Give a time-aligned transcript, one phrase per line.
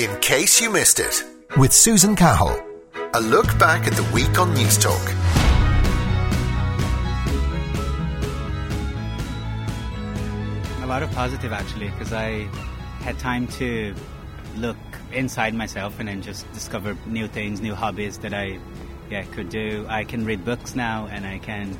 [0.00, 1.22] In case you missed it,
[1.58, 2.58] with Susan Cahill.
[3.12, 4.98] A look back at the week on News Talk.
[10.82, 12.48] A lot of positive actually, because I
[13.04, 13.94] had time to
[14.56, 14.78] look
[15.12, 18.58] inside myself and then just discover new things, new hobbies that I
[19.10, 19.84] yeah could do.
[19.86, 21.76] I can read books now and I can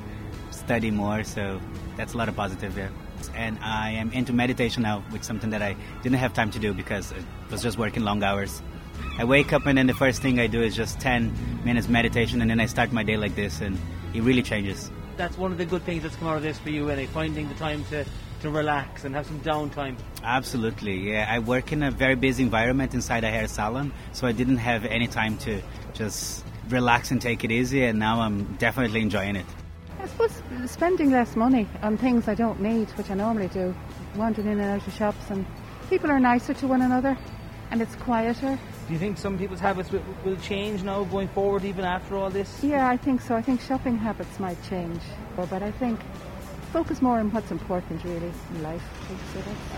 [0.51, 1.59] study more, so
[1.97, 2.91] that's a lot of positive there.
[3.35, 6.59] And I am into meditation now, which is something that I didn't have time to
[6.59, 7.17] do because I
[7.51, 8.63] was just working long hours.
[9.19, 12.41] I wake up and then the first thing I do is just 10 minutes meditation
[12.41, 13.79] and then I start my day like this and
[14.15, 14.91] it really changes.
[15.17, 17.49] That's one of the good things that's come out of this for you, Eddie, finding
[17.49, 18.05] the time to,
[18.41, 19.97] to relax and have some downtime.
[20.23, 21.27] Absolutely, yeah.
[21.29, 24.87] I work in a very busy environment inside a hair salon, so I didn't have
[24.87, 25.61] any time to
[25.93, 29.47] just relax and take it easy, and now I'm definitely enjoying it.
[30.03, 33.75] I suppose spending less money on things I don't need, which I normally do,
[34.17, 35.45] wandering in and out of shops, and
[35.91, 37.19] people are nicer to one another,
[37.71, 38.59] and it's quieter.
[38.87, 42.31] Do you think some people's habits will, will change now going forward, even after all
[42.31, 42.65] this?
[42.65, 43.37] Yeah, I think so.
[43.37, 45.03] I think shopping habits might change,
[45.37, 46.01] but I think
[46.73, 48.83] focus more on what's important really in life.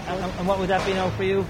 [0.06, 1.44] And, and what would that be now for you?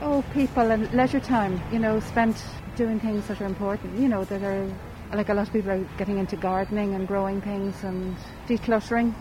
[0.00, 1.60] Oh, people and leisure time.
[1.72, 2.36] You know, spent
[2.76, 3.98] doing things that are important.
[3.98, 4.70] You know, that are
[5.12, 8.16] like a lot of people are getting into gardening and growing things and
[8.48, 9.14] decluttering.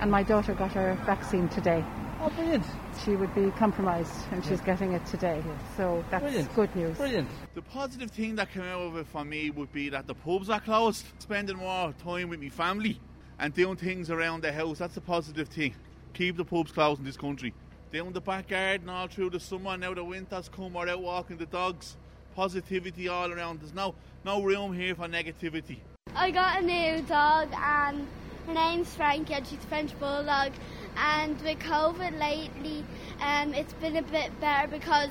[0.00, 1.84] And my daughter got her vaccine today.
[2.20, 2.64] Oh, brilliant.
[3.04, 5.40] She would be compromised and she's getting it today.
[5.76, 6.54] So that's Brilliant.
[6.54, 6.96] good news.
[6.96, 7.28] Brilliant.
[7.54, 10.50] The positive thing that came out of it for me would be that the pubs
[10.50, 11.04] are closed.
[11.20, 13.00] Spending more time with my family
[13.38, 14.78] and doing things around the house.
[14.78, 15.74] That's a positive thing.
[16.12, 17.54] Keep the pubs closed in this country.
[17.92, 21.38] Down the back garden all through the summer, now the winter's come, we're out walking
[21.38, 21.96] the dogs.
[22.38, 23.58] Positivity all around.
[23.58, 25.78] There's no no room here for negativity.
[26.14, 28.06] I got a new dog and
[28.46, 30.52] her name's Frankie and she's a French Bulldog.
[30.96, 32.84] And with COVID lately,
[33.20, 35.10] um, it's been a bit better because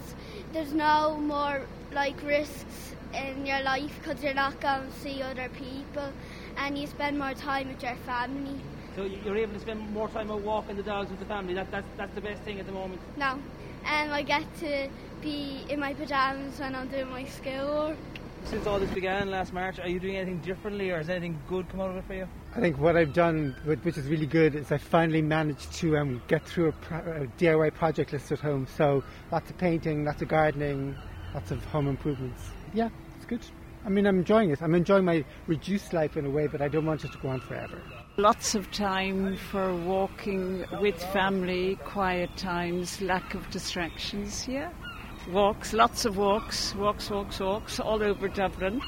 [0.54, 5.50] there's no more like risks in your life because you're not going to see other
[5.50, 6.10] people
[6.56, 8.58] and you spend more time with your family.
[8.96, 11.54] So you're able to spend more time out walking the dogs with the family.
[11.56, 13.02] That, that's, that's the best thing at the moment.
[13.18, 13.38] No,
[13.88, 14.90] and I get to
[15.22, 17.98] be in my pajamas when I'm doing my schoolwork.
[18.46, 21.68] Since all this began last March, are you doing anything differently or has anything good
[21.70, 22.28] come out of it for you?
[22.56, 26.22] I think what I've done, which is really good, is I finally managed to um,
[26.28, 28.68] get through a, pro- a DIY project list at home.
[28.78, 30.96] So lots of painting, lots of gardening,
[31.34, 32.42] lots of home improvements.
[32.74, 33.42] Yeah, it's good.
[33.86, 34.62] I mean, I'm enjoying it.
[34.62, 37.30] I'm enjoying my reduced life in a way, but I don't want it to go
[37.30, 37.82] on forever.
[38.20, 44.72] Lots of time for walking with family, quiet times, lack of distractions, yeah.
[45.32, 48.82] Walks, lots of walks, walks, walks, walks, all over Dublin.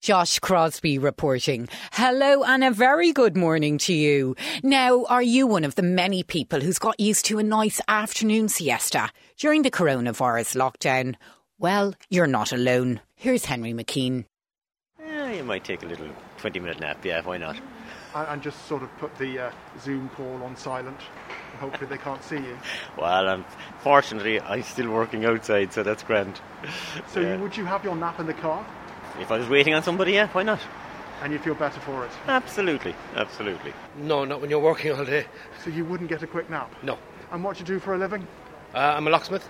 [0.00, 1.68] Josh Crosby reporting.
[1.92, 4.34] Hello and a very good morning to you.
[4.64, 8.48] Now, are you one of the many people who's got used to a nice afternoon
[8.48, 11.14] siesta during the coronavirus lockdown?
[11.60, 13.02] Well, you're not alone.
[13.14, 14.24] Here's Henry McKean.
[14.98, 16.08] Yeah, you might take a little
[16.38, 17.56] 20 minute nap, yeah, why not?
[18.14, 20.98] And and just sort of put the uh, Zoom call on silent.
[21.60, 22.56] Hopefully they can't see you.
[22.98, 26.40] Well, unfortunately, I'm still working outside, so that's grand.
[27.08, 27.34] So Yeah.
[27.36, 28.64] you, would you have your nap in the car?
[29.20, 30.60] If I was waiting on somebody, yeah, why not?
[31.22, 32.10] And you feel better for it?
[32.28, 33.72] Absolutely, absolutely.
[33.96, 35.26] No, not when you're working all day.
[35.64, 36.72] So you wouldn't get a quick nap?
[36.82, 36.96] No.
[37.32, 38.26] And what do you do for a living?
[38.74, 39.48] Uh, I'm a locksmith.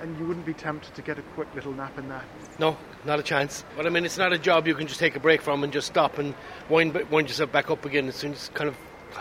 [0.00, 2.24] And you wouldn't be tempted to get a quick little nap in there?
[2.58, 3.64] No, not a chance.
[3.76, 5.72] But I mean, it's not a job you can just take a break from and
[5.72, 6.34] just stop and
[6.68, 8.08] wind, wind yourself back up again.
[8.08, 8.76] It's, it's kind of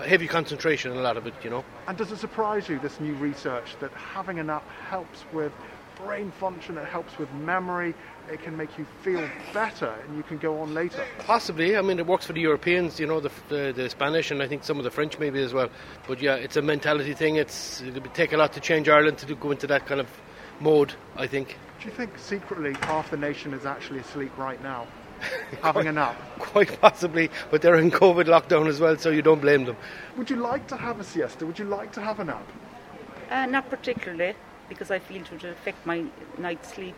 [0.06, 1.63] heavy concentration, a lot of it, you know.
[1.88, 5.51] And does it surprise you, this new research, that having a nap helps with
[5.95, 7.94] brain function, it helps with memory,
[8.31, 11.03] it can make you feel better and you can go on later?
[11.19, 11.75] Possibly.
[11.75, 14.47] I mean, it works for the Europeans, you know, the, the, the Spanish and I
[14.47, 15.69] think some of the French maybe as well.
[16.07, 17.35] But yeah, it's a mentality thing.
[17.35, 20.07] It's It'll take a lot to change Ireland to do, go into that kind of
[20.59, 21.57] mode, I think.
[21.79, 24.85] Do you think secretly half the nation is actually asleep right now?
[25.63, 26.16] having a nap?
[26.38, 29.78] Quite possibly, but they're in COVID lockdown as well, so you don't blame them.
[30.18, 31.45] Would you like to have a siesta?
[31.45, 32.45] Would you like to have a nap?
[33.29, 34.35] Uh, not particularly,
[34.68, 36.03] because I feel it would affect my
[36.38, 36.95] night's sleep.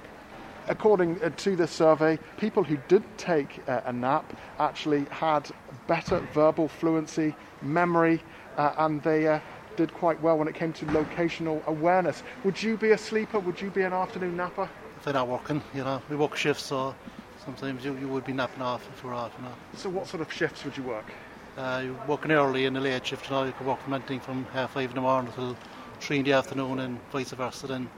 [0.68, 5.48] According uh, to this survey, people who did take uh, a nap actually had
[5.86, 8.22] better verbal fluency, memory,
[8.58, 9.40] uh, and they uh,
[9.76, 12.24] did quite well when it came to locational awareness.
[12.44, 13.40] Would you be a sleeper?
[13.40, 14.70] Would you be an afternoon napper?
[15.02, 16.94] If they're not working, you know, we work shifts, so
[17.44, 19.52] sometimes you, you would be napping off if you're off, you know.
[19.76, 21.06] So, what sort of shifts would you work?
[21.58, 24.20] Uh, you're working early in the late shift, you know, you could work from anything
[24.20, 25.58] from half five in the morning till
[26.00, 27.90] three in the afternoon and vice versa, then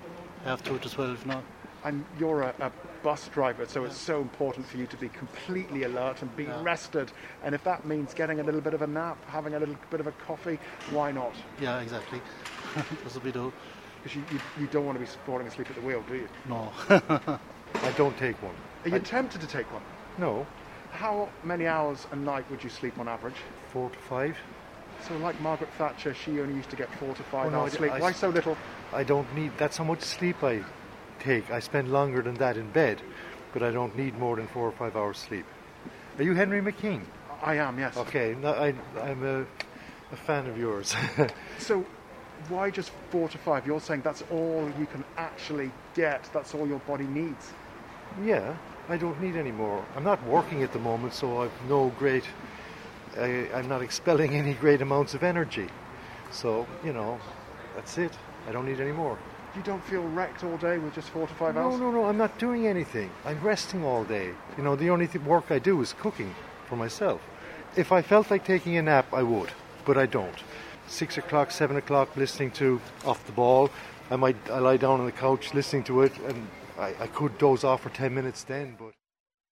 [0.45, 1.43] half two to twelve, you know.
[1.83, 2.71] And you're a, a
[3.03, 7.11] bus driver, so it's so important for you to be completely alert and be rested.
[7.43, 9.99] And if that means getting a little bit of a nap, having a little bit
[9.99, 10.57] of a coffee,
[10.91, 11.33] why not?
[11.59, 12.21] Yeah, exactly.
[12.75, 13.51] That's what we do.
[14.03, 16.27] Because you, you, you don't want to be falling asleep at the wheel, do you?
[16.49, 16.71] No.
[16.89, 18.53] I don't take one.
[18.83, 19.81] Are you I- tempted to take one?
[20.17, 20.45] No.
[20.91, 23.33] How many hours a night would you sleep on average?
[23.71, 24.37] Four to five.
[25.07, 27.73] So, like Margaret Thatcher, she only used to get four to five Oh, no, hours
[27.73, 27.91] I- sleep.
[27.93, 28.57] I- Why so little?
[28.93, 29.51] I don't need.
[29.57, 30.61] That's how much sleep I
[31.19, 31.49] take.
[31.49, 33.01] I spend longer than that in bed,
[33.53, 35.45] but I don't need more than four or five hours sleep.
[36.17, 37.01] Are you Henry McKean?
[37.41, 37.97] I am, yes.
[37.97, 39.41] Okay, no, I, I'm a,
[40.11, 40.93] a fan of yours.
[41.57, 41.83] So,
[42.49, 43.65] why just four to five?
[43.67, 46.29] You're saying that's all you can actually get.
[46.33, 47.51] That's all your body needs.
[48.23, 48.55] yeah,
[48.89, 49.83] I don't need any more.
[49.95, 52.25] I'm not working at the moment, so I've no great.
[53.17, 55.67] I, I'm not expelling any great amounts of energy.
[56.31, 57.19] So you know,
[57.75, 58.11] that's it.
[58.47, 59.17] I don't need any more.
[59.55, 61.79] You don't feel wrecked all day with just four to five No, hours?
[61.79, 62.05] No, no, no.
[62.05, 63.11] I'm not doing anything.
[63.23, 64.31] I'm resting all day.
[64.57, 66.33] You know, the only th- work I do is cooking
[66.67, 67.21] for myself.
[67.75, 69.51] If I felt like taking a nap, I would,
[69.85, 70.35] but I don't.
[70.87, 73.69] Six o'clock, seven o'clock, listening to Off the Ball.
[74.11, 76.47] I might I lie down on the couch listening to it, and
[76.77, 78.75] I, I could doze off for ten minutes then.
[78.77, 78.93] But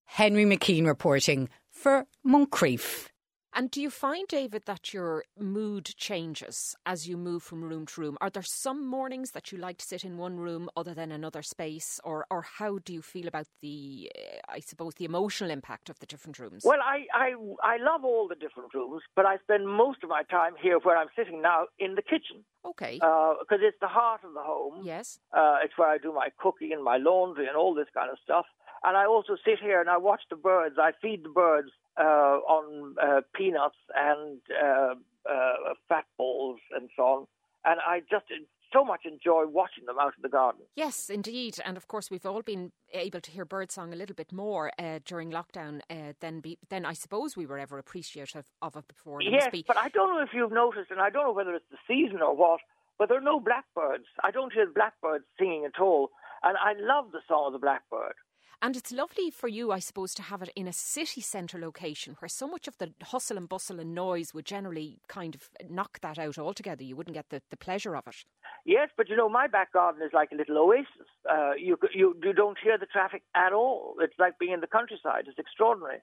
[0.05, 3.10] Henry McKean reporting for Moncrieff.
[3.53, 8.01] And do you find, David, that your mood changes as you move from room to
[8.01, 8.17] room?
[8.21, 11.41] Are there some mornings that you like to sit in one room other than another
[11.41, 15.89] space, or or how do you feel about the, uh, I suppose, the emotional impact
[15.89, 16.63] of the different rooms?
[16.63, 17.33] Well, I, I,
[17.63, 20.97] I love all the different rooms, but I spend most of my time here where
[20.97, 22.45] I'm sitting now in the kitchen.
[22.65, 22.95] Okay.
[22.95, 24.81] Because it's the heart of the home.
[24.83, 25.19] Yes.
[25.35, 28.17] Uh, it's where I do my cooking and my laundry and all this kind of
[28.23, 28.45] stuff.
[28.83, 30.75] And I also sit here and I watch the birds.
[30.79, 34.95] I feed the birds uh, on uh, peanuts and uh,
[35.29, 37.27] uh, fat balls and so on.
[37.63, 38.25] And I just
[38.73, 40.61] so much enjoy watching them out in the garden.
[40.75, 44.31] Yes, indeed, and of course we've all been able to hear birdsong a little bit
[44.31, 48.75] more uh, during lockdown uh, than be, than I suppose we were ever appreciative of
[48.75, 49.21] it before.
[49.21, 51.65] Yes, be but I don't know if you've noticed, and I don't know whether it's
[51.69, 52.61] the season or what,
[52.97, 54.05] but there are no blackbirds.
[54.23, 56.09] I don't hear blackbirds singing at all.
[56.43, 58.13] And I love the song of the blackbird.
[58.63, 62.15] And it's lovely for you, I suppose, to have it in a city centre location
[62.19, 65.99] where so much of the hustle and bustle and noise would generally kind of knock
[66.01, 66.83] that out altogether.
[66.83, 68.17] You wouldn't get the, the pleasure of it.
[68.63, 71.09] Yes, but you know, my back garden is like a little oasis.
[71.27, 73.95] Uh, you, you, you don't hear the traffic at all.
[73.99, 75.23] It's like being in the countryside.
[75.27, 76.01] It's extraordinary.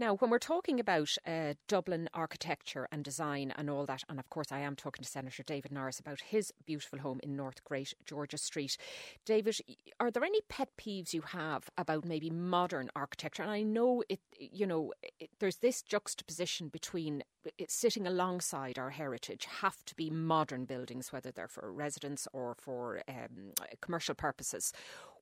[0.00, 4.30] Now, when we're talking about uh, Dublin architecture and design and all that, and of
[4.30, 7.92] course, I am talking to Senator David Norris about his beautiful home in North Great
[8.06, 8.78] George's Street.
[9.26, 9.60] David,
[10.00, 13.42] are there any pet peeves you have about maybe modern architecture?
[13.42, 17.22] And I know it, you know, it, there's this juxtaposition between
[17.58, 22.54] it sitting alongside our heritage have to be modern buildings, whether they're for residence or
[22.58, 23.52] for um,
[23.82, 24.72] commercial purposes.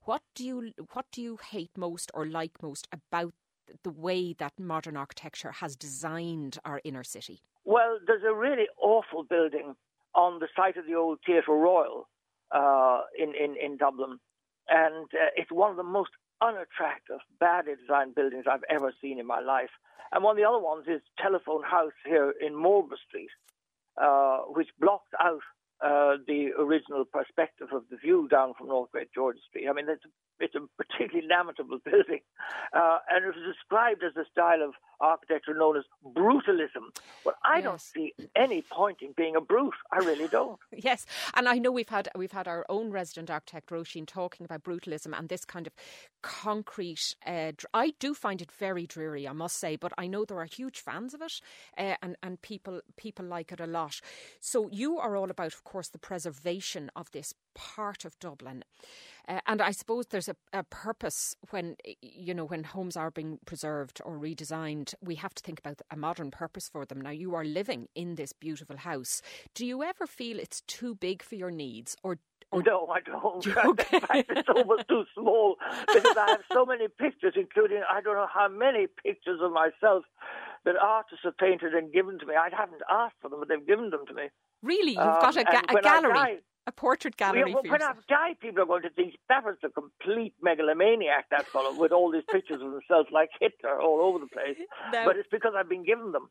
[0.05, 3.35] What do you what do you hate most or like most about
[3.83, 7.43] the way that modern architecture has designed our inner city?
[7.65, 9.75] Well, there's a really awful building
[10.15, 12.09] on the site of the old Theatre Royal
[12.51, 14.19] uh, in, in, in Dublin.
[14.69, 16.11] And uh, it's one of the most
[16.41, 19.71] unattractive, badly designed buildings I've ever seen in my life.
[20.13, 23.31] And one of the other ones is Telephone House here in Marlborough Street,
[24.01, 25.43] uh, which blocks out
[25.85, 29.69] uh, the original perspective of the view down from North Great George Street.
[29.69, 30.03] I mean, it's,
[30.41, 32.21] it's a particularly lamentable building.
[32.73, 36.91] Uh, and it was described as a style of architecture known as brutalism.
[37.25, 39.75] Well, I don't see any point in being a brute.
[39.93, 40.59] I really don't.
[40.81, 44.63] Yes, and I know we've had we've had our own resident architect Roisin talking about
[44.63, 45.75] brutalism and this kind of
[46.23, 47.17] concrete.
[47.27, 50.45] Uh, I do find it very dreary, I must say, but I know there are
[50.47, 51.41] huge fans of it,
[51.77, 54.01] uh, and and people people like it a lot.
[54.41, 58.63] So you are all about, of course, the preservation of this part of Dublin.
[59.29, 63.41] Uh, and I suppose there's a, a purpose when you know when homes are being
[63.45, 64.95] preserved or redesigned.
[65.03, 67.01] We have to think about a modern purpose for them.
[67.01, 69.21] Now you are living in this beautiful house.
[69.55, 72.19] Do you ever feel it's too big for your needs, or
[72.53, 73.45] or no, I don't.
[73.93, 75.57] In fact, it's almost too small
[75.93, 80.05] because I have so many pictures, including I don't know how many pictures of myself
[80.65, 82.35] that artists have painted and given to me.
[82.35, 84.29] I haven't asked for them, but they've given them to me.
[84.63, 87.41] Really, you've Um, got a, ga- a gallery, die- a portrait gallery.
[87.47, 88.07] Yeah, well, when I yourself.
[88.09, 92.11] die, people are going to think that was a complete megalomaniac, that fellow, with all
[92.13, 94.57] these pictures of himself like Hitler all over the place.
[94.93, 95.05] No.
[95.05, 96.29] But it's because I've been given them.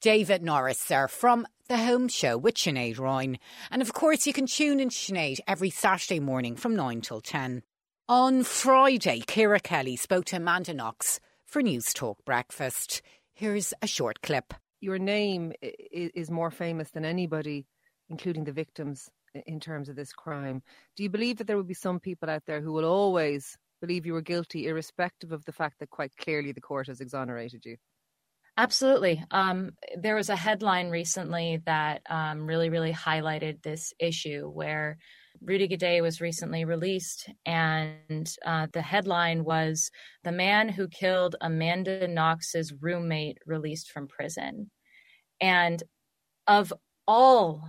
[0.00, 3.38] David Norris sir, from The Home Show with Sinead Ryan.
[3.70, 7.20] And of course, you can tune in to Sinead every Saturday morning from 9 till
[7.20, 7.62] 10.
[8.08, 13.00] On Friday, Ciara Kelly spoke to Amanda Knox for News Talk Breakfast.
[13.32, 14.52] Here's a short clip.
[14.80, 15.66] your name i-
[15.96, 17.64] i- is more famous than anybody,
[18.10, 20.62] including the victims, i- in terms of this crime.
[20.96, 24.06] Do you believe that there will be some people out there who will always believe
[24.06, 27.76] you were guilty, irrespective of the fact that quite clearly the court has exonerated you?
[28.56, 29.22] Absolutely.
[29.32, 34.96] Um, there was a headline recently that um, really, really highlighted this issue where
[35.40, 39.90] Rudy Guede was recently released, and uh, the headline was
[40.22, 44.70] The Man Who Killed Amanda Knox's Roommate Released from Prison.
[45.40, 45.82] And
[46.46, 46.72] of
[47.08, 47.68] all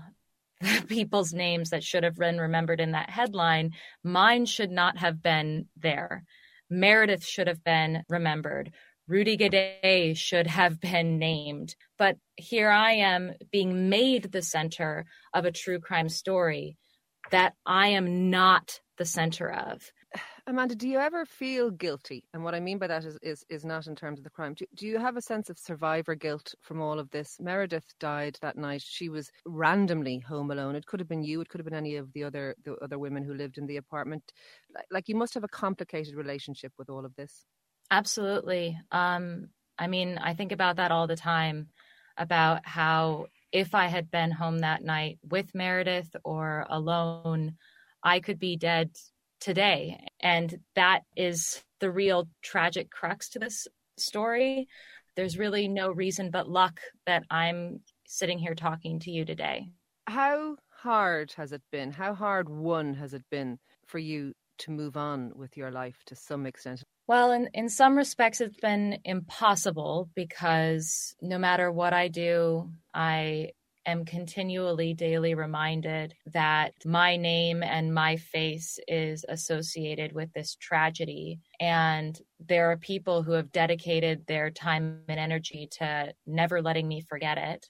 [0.87, 3.71] people's names that should have been remembered in that headline,
[4.03, 6.23] mine should not have been there.
[6.69, 8.71] Meredith should have been remembered.
[9.07, 11.75] Rudy Guede should have been named.
[11.97, 16.77] But here I am being made the center of a true crime story
[17.31, 19.91] that I am not the center of.
[20.47, 22.23] Amanda, do you ever feel guilty?
[22.33, 24.53] And what I mean by that is is, is not in terms of the crime.
[24.53, 27.37] Do, do you have a sense of survivor guilt from all of this?
[27.39, 28.81] Meredith died that night.
[28.81, 30.75] She was randomly home alone.
[30.75, 31.41] It could have been you.
[31.41, 33.77] It could have been any of the other the other women who lived in the
[33.77, 34.31] apartment.
[34.73, 37.45] Like, like you must have a complicated relationship with all of this.
[37.91, 38.77] Absolutely.
[38.91, 41.69] Um, I mean, I think about that all the time
[42.17, 47.55] about how if I had been home that night with Meredith or alone,
[48.03, 48.91] I could be dead
[49.39, 50.07] today.
[50.19, 54.67] And that is the real tragic crux to this story.
[55.15, 59.69] There's really no reason but luck that I'm sitting here talking to you today.
[60.07, 61.91] How hard has it been?
[61.91, 66.15] How hard won has it been for you to move on with your life to
[66.15, 66.83] some extent?
[67.07, 73.51] Well, in, in some respects, it's been impossible because no matter what I do, I
[73.85, 81.39] am continually daily reminded that my name and my face is associated with this tragedy.
[81.59, 87.01] And there are people who have dedicated their time and energy to never letting me
[87.01, 87.69] forget it.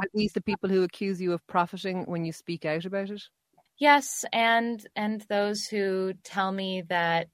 [0.00, 3.22] Are these the people who accuse you of profiting when you speak out about it?
[3.78, 7.28] Yes, and and those who tell me that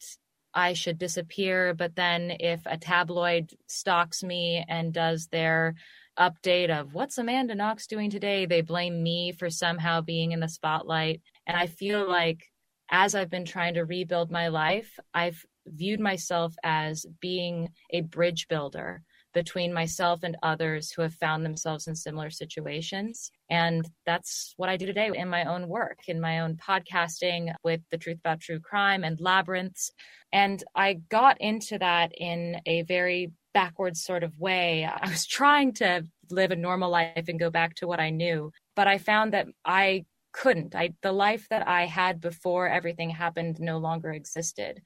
[0.54, 5.74] I should disappear, but then if a tabloid stalks me and does their
[6.18, 10.48] update of what's Amanda Knox doing today, they blame me for somehow being in the
[10.48, 11.20] spotlight.
[11.46, 12.44] And I feel like
[12.90, 18.48] as I've been trying to rebuild my life, I've viewed myself as being a bridge
[18.48, 19.02] builder
[19.32, 23.30] between myself and others who have found themselves in similar situations.
[23.50, 27.80] And that's what I do today in my own work, in my own podcasting with
[27.90, 29.90] The Truth About True Crime and Labyrinths.
[30.32, 34.84] And I got into that in a very backwards sort of way.
[34.84, 38.50] I was trying to live a normal life and go back to what I knew,
[38.74, 40.74] but I found that I couldn't.
[40.74, 44.80] I the life that I had before everything happened no longer existed.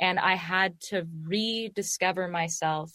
[0.00, 2.92] And I had to rediscover myself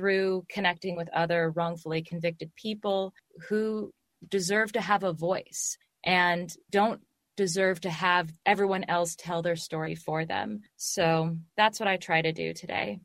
[0.00, 3.12] through connecting with other wrongfully convicted people
[3.48, 3.92] who
[4.30, 7.02] deserve to have a voice and don't
[7.36, 10.62] deserve to have everyone else tell their story for them.
[10.76, 13.00] So that's what I try to do today.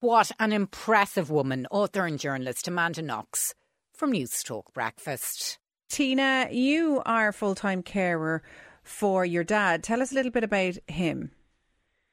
[0.00, 3.54] What an impressive woman, author and journalist Amanda Knox
[3.94, 5.58] from Newstalk Breakfast.
[5.88, 8.42] Tina, you are a full time carer
[8.82, 9.82] for your dad.
[9.82, 11.30] Tell us a little bit about him.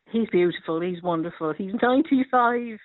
[0.10, 0.80] He's beautiful.
[0.80, 1.54] He's wonderful.
[1.58, 2.80] He's 95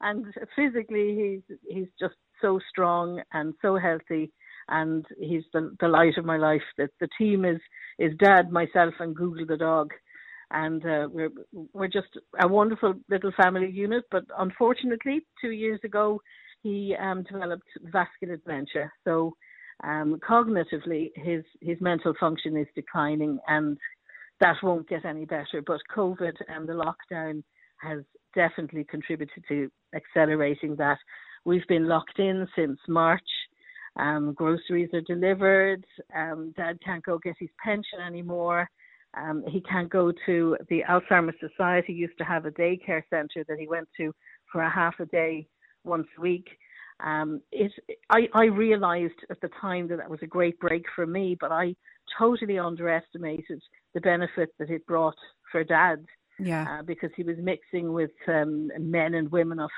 [0.00, 4.32] and physically he's he's just so strong and so healthy.
[4.68, 6.62] And he's the the light of my life.
[6.76, 7.60] That the team is
[7.98, 9.92] is dad myself and google the dog.
[10.50, 11.30] And uh, we're
[11.72, 12.08] we're just
[12.40, 14.04] a wonderful little family unit.
[14.10, 16.20] But unfortunately 2 years ago
[16.62, 18.90] he um developed vascular dementia.
[19.04, 19.34] So
[19.84, 23.78] um cognitively his his mental function is declining and
[24.40, 25.62] that won't get any better.
[25.64, 27.42] But covid and the lockdown
[27.80, 28.00] has
[28.36, 30.98] definitely contributed to accelerating that.
[31.44, 33.28] We've been locked in since March.
[33.98, 35.84] Um, groceries are delivered.
[36.14, 38.70] Um, Dad can't go get his pension anymore.
[39.16, 41.94] Um, he can't go to the Alzheimer's Society.
[41.94, 44.12] Used to have a daycare centre that he went to
[44.52, 45.48] for a half a day
[45.84, 46.46] once a week.
[47.00, 47.72] Um, it,
[48.10, 51.52] I, I realised at the time that that was a great break for me, but
[51.52, 51.74] I
[52.18, 53.62] totally underestimated
[53.94, 55.16] the benefit that it brought
[55.50, 56.04] for Dad
[56.38, 56.78] yeah.
[56.78, 59.70] Uh, because he was mixing with um, men and women of,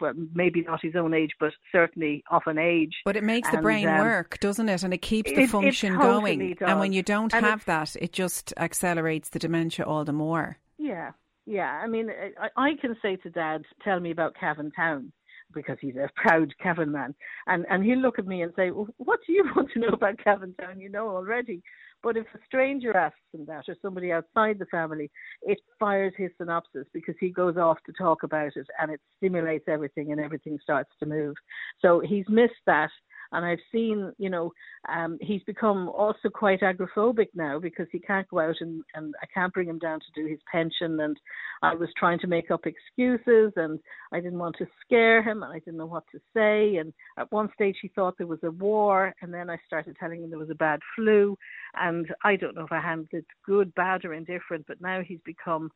[0.00, 2.94] well, maybe not his own age, but certainly of an age.
[3.04, 4.82] But it makes and, the brain um, work, doesn't it?
[4.82, 6.54] And it keeps the it, function it totally going.
[6.54, 6.68] Does.
[6.68, 10.58] And when you don't and have that, it just accelerates the dementia all the more.
[10.78, 11.12] Yeah,
[11.46, 11.80] yeah.
[11.82, 15.12] I mean, I, I can say to Dad, "Tell me about Cavan Town."
[15.52, 17.14] Because he's a proud Cavan man,
[17.46, 19.88] and and he'll look at me and say, well, "What do you want to know
[19.88, 20.80] about Cavan Town?
[20.80, 21.62] You know already."
[22.02, 25.10] But if a stranger asks him that, or somebody outside the family,
[25.42, 29.66] it fires his synapses because he goes off to talk about it and it stimulates
[29.68, 31.34] everything and everything starts to move.
[31.80, 32.90] So he's missed that.
[33.32, 34.52] And I've seen, you know,
[34.88, 39.26] um, he's become also quite agoraphobic now because he can't go out and, and I
[39.32, 40.98] can't bring him down to do his pension.
[41.00, 41.16] And
[41.62, 43.78] I was trying to make up excuses and
[44.12, 46.76] I didn't want to scare him and I didn't know what to say.
[46.76, 49.14] And at one stage he thought there was a war.
[49.22, 51.36] And then I started telling him there was a bad flu.
[51.74, 55.20] And I don't know if I handled it good, bad, or indifferent, but now he's
[55.24, 55.70] become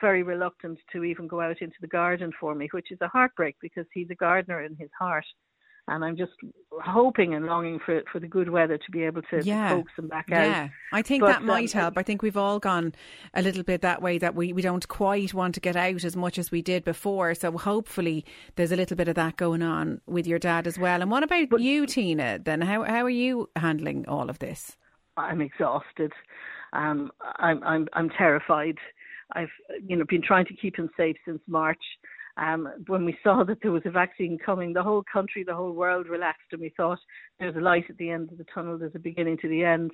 [0.00, 3.56] very reluctant to even go out into the garden for me, which is a heartbreak
[3.60, 5.24] because he's a gardener in his heart.
[5.90, 6.32] And I'm just
[6.84, 9.70] hoping and longing for for the good weather to be able to yeah.
[9.70, 10.44] coax him back out.
[10.44, 11.98] Yeah, I think but, that might um, help.
[11.98, 12.94] I think we've all gone
[13.34, 16.16] a little bit that way that we, we don't quite want to get out as
[16.16, 17.34] much as we did before.
[17.34, 21.02] So hopefully there's a little bit of that going on with your dad as well.
[21.02, 22.38] And what about but, you, Tina?
[22.38, 24.76] Then how how are you handling all of this?
[25.16, 26.12] I'm exhausted.
[26.72, 28.78] Um, I'm I'm I'm terrified.
[29.32, 29.50] I've
[29.84, 31.82] you know been trying to keep him safe since March.
[32.36, 35.72] Um, when we saw that there was a vaccine coming, the whole country, the whole
[35.72, 36.98] world relaxed, and we thought
[37.38, 38.78] there's a light at the end of the tunnel.
[38.78, 39.90] There's a beginning to the end.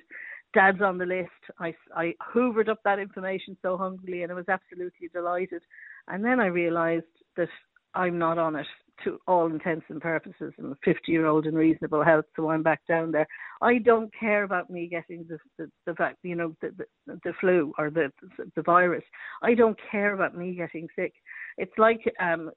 [0.53, 1.29] Dad's on the list.
[1.59, 5.61] I, I hoovered up that information so hungrily, and I was absolutely delighted.
[6.07, 7.49] And then I realised that
[7.93, 8.67] I'm not on it
[9.03, 10.53] to all intents and purposes.
[10.57, 13.27] I'm a 50 year old in reasonable health, so I'm back down there.
[13.61, 16.71] I don't care about me getting the the, the you know, the,
[17.05, 18.11] the the flu or the
[18.55, 19.03] the virus.
[19.41, 21.13] I don't care about me getting sick.
[21.57, 22.51] It's like, um,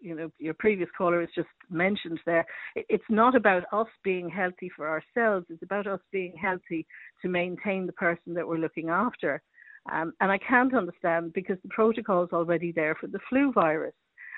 [0.00, 2.44] you know, your previous caller has just mentioned there.
[2.74, 5.46] It's not about us being healthy for ourselves.
[5.48, 6.86] It's about us being healthy
[7.22, 9.42] to maintain the person that we're looking after.
[9.90, 13.94] Um, and I can't understand because the protocol is already there for the flu virus.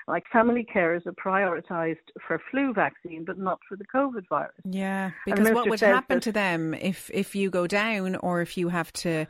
[0.07, 1.95] Like family carers are prioritised
[2.27, 4.53] for flu vaccine, but not for the COVID virus.
[4.63, 8.69] Yeah, because what would happen to them if if you go down or if you
[8.69, 9.25] have to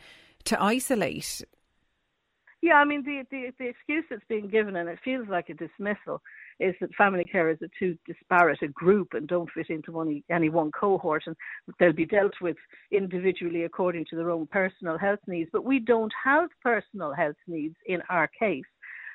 [0.46, 1.46] to isolate?
[2.66, 5.54] Yeah, I mean the, the the excuse that's being given, and it feels like a
[5.54, 6.20] dismissal,
[6.60, 10.50] is that family carers are too disparate a group and don't fit into one, any
[10.50, 11.36] one cohort, and
[11.80, 12.58] they'll be dealt with
[12.92, 15.48] individually according to their own personal health needs.
[15.54, 18.64] But we don't have personal health needs in our case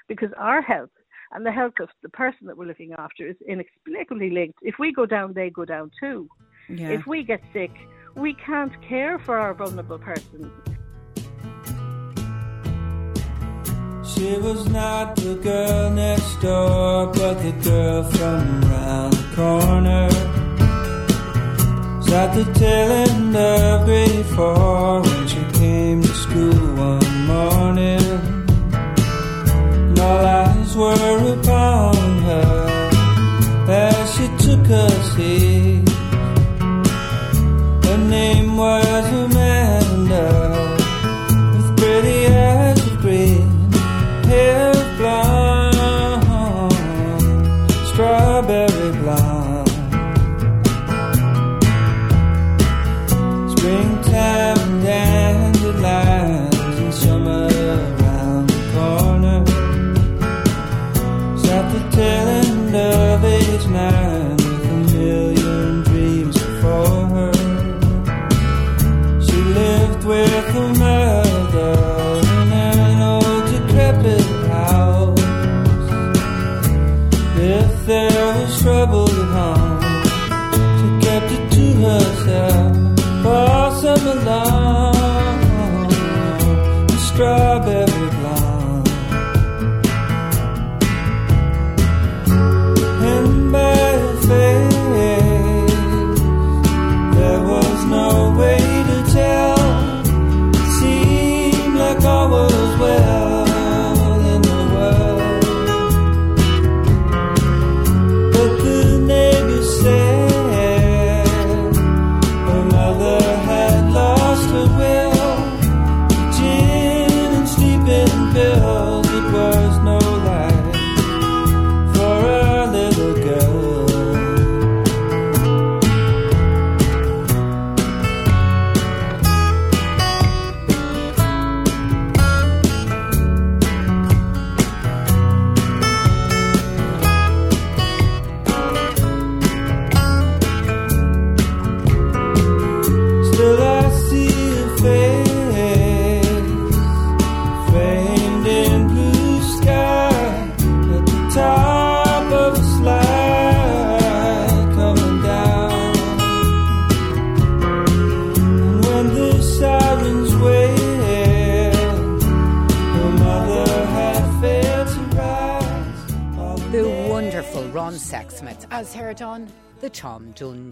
[0.06, 0.90] because our health
[1.32, 4.60] and the health of the person that we're looking after is inexplicably linked.
[4.62, 6.28] If we go down, they go down too.
[6.68, 6.90] Yeah.
[6.90, 7.72] If we get sick,
[8.14, 10.52] we can't care for our vulnerable person.
[14.20, 20.10] She was not the girl next door, but the girl from around the corner.
[22.02, 23.16] Sat the tail of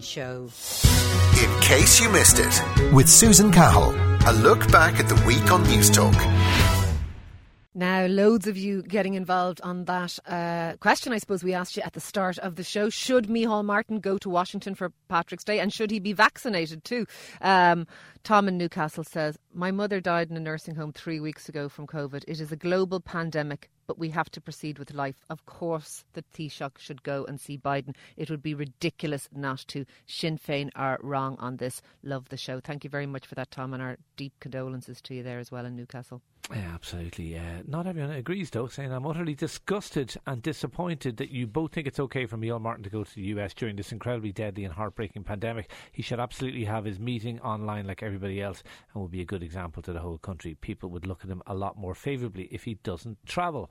[0.09, 0.49] Show.
[1.43, 3.93] In case you missed it, with Susan Cahill,
[4.27, 6.15] a look back at the week on News Talk.
[7.75, 10.31] Now, loads of you getting involved on that uh,
[10.79, 12.89] question, I suppose we asked you at the start of the show.
[12.89, 17.05] Should Micheál Martin go to Washington for Patrick's Day and should he be vaccinated too?
[17.41, 17.87] Um,
[18.23, 21.87] Tom in Newcastle says, My mother died in a nursing home three weeks ago from
[21.87, 22.23] COVID.
[22.27, 25.25] It is a global pandemic, but we have to proceed with life.
[25.29, 27.95] Of course, the Taoiseach should go and see Biden.
[28.17, 29.85] It would be ridiculous not to.
[30.05, 31.81] Sinn Féin are wrong on this.
[32.03, 32.59] Love the show.
[32.59, 35.51] Thank you very much for that, Tom, and our deep condolences to you there as
[35.51, 36.21] well in Newcastle.
[36.51, 37.37] Yeah, absolutely.
[37.37, 41.87] Uh, not everyone agrees, though, saying I'm utterly disgusted and disappointed that you both think
[41.87, 44.73] it's okay for Micheál Martin to go to the US during this incredibly deadly and
[44.73, 45.71] heartbreaking pandemic.
[45.91, 49.43] He should absolutely have his meeting online like everybody else and would be a good
[49.43, 50.55] example to the whole country.
[50.55, 53.69] People would look at him a lot more favourably if he doesn't travel.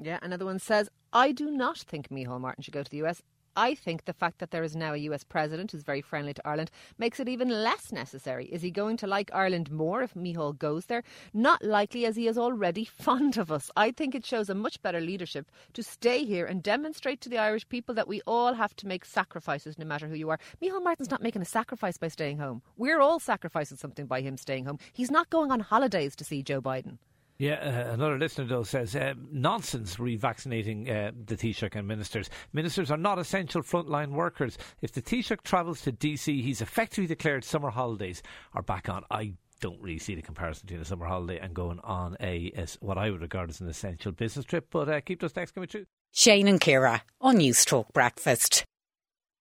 [0.00, 3.22] Yeah, another one says, I do not think Micheál Martin should go to the US.
[3.56, 6.46] I think the fact that there is now a US president who's very friendly to
[6.46, 8.46] Ireland makes it even less necessary.
[8.46, 11.04] Is he going to like Ireland more if Micheál goes there?
[11.32, 13.70] Not likely, as he is already fond of us.
[13.76, 17.38] I think it shows a much better leadership to stay here and demonstrate to the
[17.38, 20.38] Irish people that we all have to make sacrifices no matter who you are.
[20.60, 22.62] Micheál Martin's not making a sacrifice by staying home.
[22.76, 24.78] We're all sacrificing something by him staying home.
[24.92, 26.98] He's not going on holidays to see Joe Biden.
[27.36, 32.30] Yeah, uh, another listener though says uh, nonsense revaccinating uh, the Taoiseach and ministers.
[32.52, 34.56] Ministers are not essential frontline workers.
[34.82, 39.04] If the Taoiseach travels to DC, he's effectively declared summer holidays are back on.
[39.10, 42.98] I don't really see the comparison between a summer holiday and going on a what
[42.98, 44.68] I would regard as an essential business trip.
[44.70, 45.86] But uh, keep those texts coming through.
[46.12, 48.64] Shane and Ciara on News Talk Breakfast.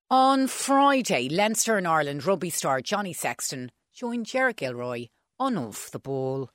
[0.10, 5.08] On Friday, Leinster and Ireland rugby star Johnny Sexton joined Ger Gilroy
[5.40, 6.50] on Off the Ball.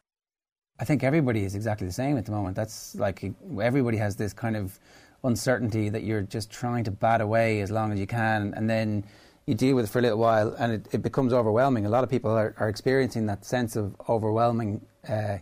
[0.80, 2.54] I think everybody is exactly the same at the moment.
[2.56, 4.78] That's like everybody has this kind of
[5.24, 9.04] uncertainty that you're just trying to bat away as long as you can, and then
[9.46, 11.86] you deal with it for a little while, and it, it becomes overwhelming.
[11.86, 14.80] A lot of people are, are experiencing that sense of overwhelming.
[15.08, 15.38] Uh,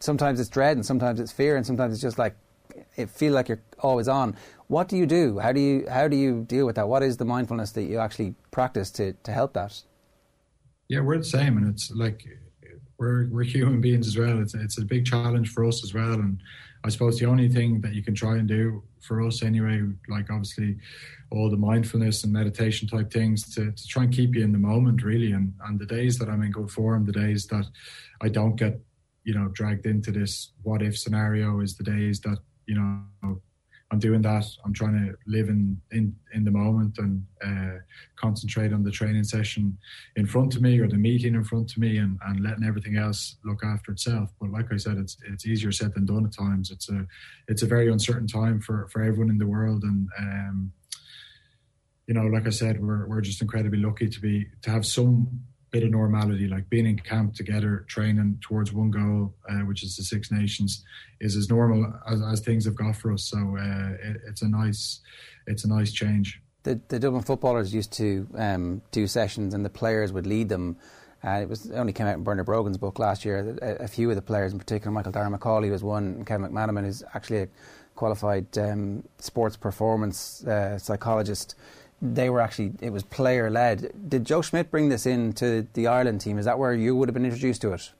[0.00, 2.34] sometimes it's dread, and sometimes it's fear, and sometimes it's just like
[2.96, 4.36] it feel like you're always on.
[4.68, 5.38] What do you do?
[5.38, 6.88] How do you how do you deal with that?
[6.88, 9.82] What is the mindfulness that you actually practice to to help that?
[10.88, 12.26] Yeah, we're the same, and it's like
[12.98, 14.40] we're we're human beings as well.
[14.40, 16.40] It's it's a big challenge for us as well, and
[16.84, 20.30] I suppose the only thing that you can try and do for us anyway, like
[20.30, 20.76] obviously
[21.30, 24.58] all the mindfulness and meditation type things to, to try and keep you in the
[24.58, 27.66] moment really, and and the days that I'm in good form, the days that
[28.20, 28.80] I don't get
[29.24, 33.40] you know dragged into this what if scenario is the days that you know
[33.92, 34.44] I'm doing that.
[34.64, 37.78] I'm trying to live in in, in the moment and uh,
[38.16, 39.78] concentrate on the training session
[40.16, 42.96] in front of me or the meeting in front of me, and, and letting everything
[42.96, 44.32] else look after itself.
[44.40, 46.70] But like I said, it's it's easier said than done at times.
[46.72, 47.06] It's a
[47.46, 50.72] it's a very uncertain time for for everyone in the world, and um,
[52.08, 55.44] you know, like I said, we're we're just incredibly lucky to be to have some
[55.70, 59.96] bit of normality, like being in camp together, training towards one goal, uh, which is
[59.96, 60.84] the Six Nations,
[61.20, 63.24] is as normal as, as things have got for us.
[63.24, 65.00] So uh, it, it's a nice,
[65.46, 66.40] it's a nice change.
[66.62, 70.76] The, the Dublin footballers used to um, do sessions, and the players would lead them.
[71.24, 73.56] Uh, it was it only came out in Bernard Brogan's book last year.
[73.62, 76.50] A, a few of the players, in particular, Michael Darragh Macauley was one, and Kevin
[76.50, 77.48] McManamon is actually a
[77.94, 81.54] qualified um, sports performance uh, psychologist
[82.14, 83.92] they were actually it was player led.
[84.08, 86.38] Did Joe Schmidt bring this in to the Ireland team?
[86.38, 87.92] Is that where you would have been introduced to it?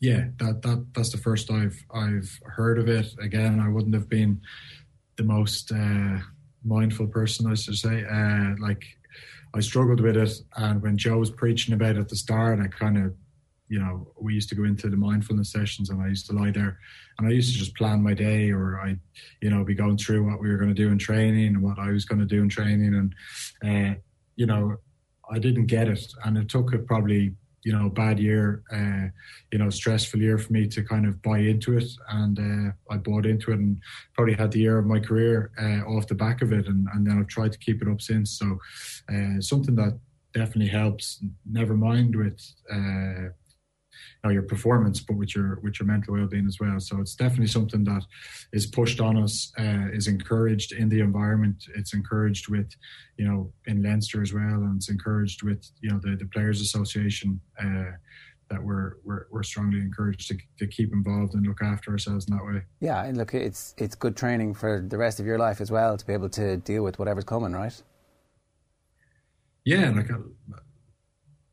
[0.00, 3.14] Yeah, that, that that's the first I've I've heard of it.
[3.20, 4.40] Again, I wouldn't have been
[5.16, 6.18] the most uh,
[6.64, 8.04] mindful person, I should say.
[8.04, 8.84] Uh, like
[9.54, 12.66] I struggled with it, and when Joe was preaching about it at the start, I
[12.66, 13.14] kind of
[13.72, 16.50] you know, we used to go into the mindfulness sessions and I used to lie
[16.50, 16.78] there
[17.16, 18.98] and I used to just plan my day or I,
[19.40, 21.78] you know, be going through what we were going to do in training and what
[21.78, 22.94] I was going to do in training.
[22.94, 23.98] And, uh,
[24.36, 24.76] you know,
[25.30, 26.04] I didn't get it.
[26.22, 29.08] And it took it probably, you know, bad year, uh,
[29.50, 31.90] you know, stressful year for me to kind of buy into it.
[32.10, 33.80] And uh, I bought into it and
[34.12, 36.66] probably had the year of my career uh, off the back of it.
[36.66, 38.38] And, and then I've tried to keep it up since.
[38.38, 38.58] So
[39.10, 39.98] uh, something that
[40.34, 42.38] definitely helps, never mind with,
[44.24, 46.78] know, your performance, but with your with your mental well being as well.
[46.80, 48.04] So it's definitely something that
[48.52, 51.64] is pushed on us, uh, is encouraged in the environment.
[51.74, 52.70] It's encouraged with,
[53.16, 56.60] you know, in Leinster as well, and it's encouraged with you know the the Players
[56.60, 57.40] Association.
[57.62, 57.92] Uh,
[58.52, 62.36] that we're, we're we're strongly encouraged to, to keep involved and look after ourselves in
[62.36, 62.62] that way.
[62.80, 65.96] Yeah, and look, it's it's good training for the rest of your life as well
[65.96, 67.82] to be able to deal with whatever's coming, right?
[69.64, 70.18] Yeah, like uh,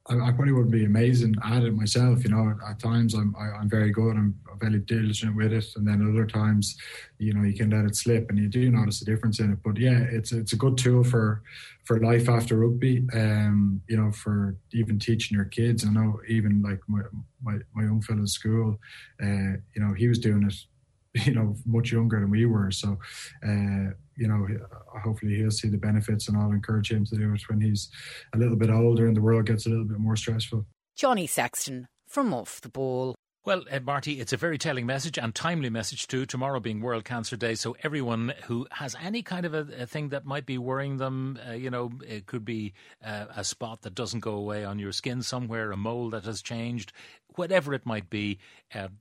[0.09, 2.23] I, I, probably wouldn't be amazing at it myself.
[2.23, 4.15] You know, at times I'm I, am i am very good.
[4.15, 6.75] I'm very diligent with it, and then other times,
[7.17, 9.59] you know, you can let it slip, and you do notice a difference in it.
[9.63, 11.43] But yeah, it's it's a good tool for
[11.85, 13.05] for life after rugby.
[13.13, 15.85] Um, you know, for even teaching your kids.
[15.85, 17.01] I know even like my
[17.43, 18.79] my, my young fellow school,
[19.21, 20.55] uh, you know, he was doing it
[21.25, 22.71] you know much younger than we were.
[22.71, 22.97] So
[23.45, 24.45] uh, you know
[25.03, 27.89] hopefully he'll see the benefits and i'll encourage him to do it when he's
[28.35, 30.65] a little bit older and the world gets a little bit more stressful.
[30.95, 35.33] Johnny sexton from off the ball well, uh, Marty, it's a very telling message and
[35.33, 36.25] timely message too.
[36.25, 40.09] Tomorrow being World Cancer Day, so everyone who has any kind of a, a thing
[40.09, 42.73] that might be worrying them, uh, you know, it could be
[43.03, 46.41] uh, a spot that doesn't go away on your skin somewhere, a mole that has
[46.41, 46.91] changed,
[47.35, 48.39] whatever it might be.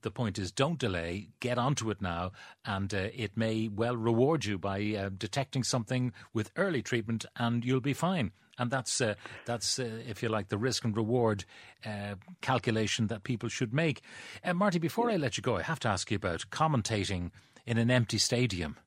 [0.01, 1.29] The point is, don't delay.
[1.39, 2.31] Get onto it now,
[2.65, 7.93] and it may well reward you by detecting something with early treatment, and you'll be
[7.93, 11.45] fine and that's uh, that's uh, if you like the risk and reward
[11.85, 14.01] uh, calculation that people should make.
[14.43, 17.31] Uh, Marty, before I let you go, I have to ask you about commentating
[17.65, 18.77] in an empty stadium.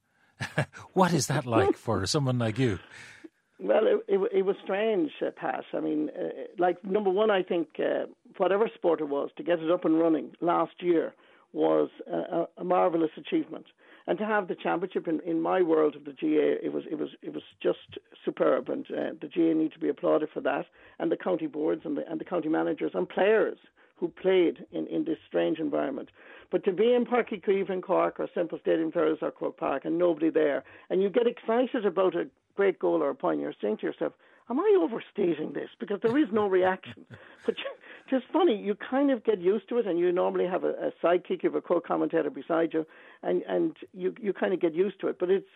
[0.93, 2.79] what is that like for someone like you?
[3.59, 5.65] Well, it, it, it was strange, uh, Pat.
[5.73, 8.07] I mean, uh, like number one, I think uh,
[8.37, 11.15] whatever sport it was to get it up and running last year
[11.53, 13.67] was a, a marvelous achievement
[14.07, 16.99] and to have the championship in, in my world of the GAA, it was it
[16.99, 20.67] was it was just superb, and uh, the GAA need to be applauded for that,
[20.99, 23.59] and the county boards and the and the county managers and players
[23.97, 26.09] who played in, in this strange environment.
[26.51, 29.57] But to be in Páirc Uí Chaoimh in Cork or Semple Stadium Thurles or Croke
[29.57, 33.41] Park and nobody there, and you get excited about a great goal or a point,
[33.41, 34.12] you're saying to yourself,
[34.51, 35.71] am I overstating this?
[35.79, 37.07] Because there is no reaction.
[37.47, 37.55] but
[38.11, 38.57] it's funny.
[38.57, 41.51] You kind of get used to it, and you normally have a, a sidekick, you
[41.51, 42.87] have a co-commentator beside you,
[43.23, 45.19] and and you you kind of get used to it.
[45.19, 45.49] But it's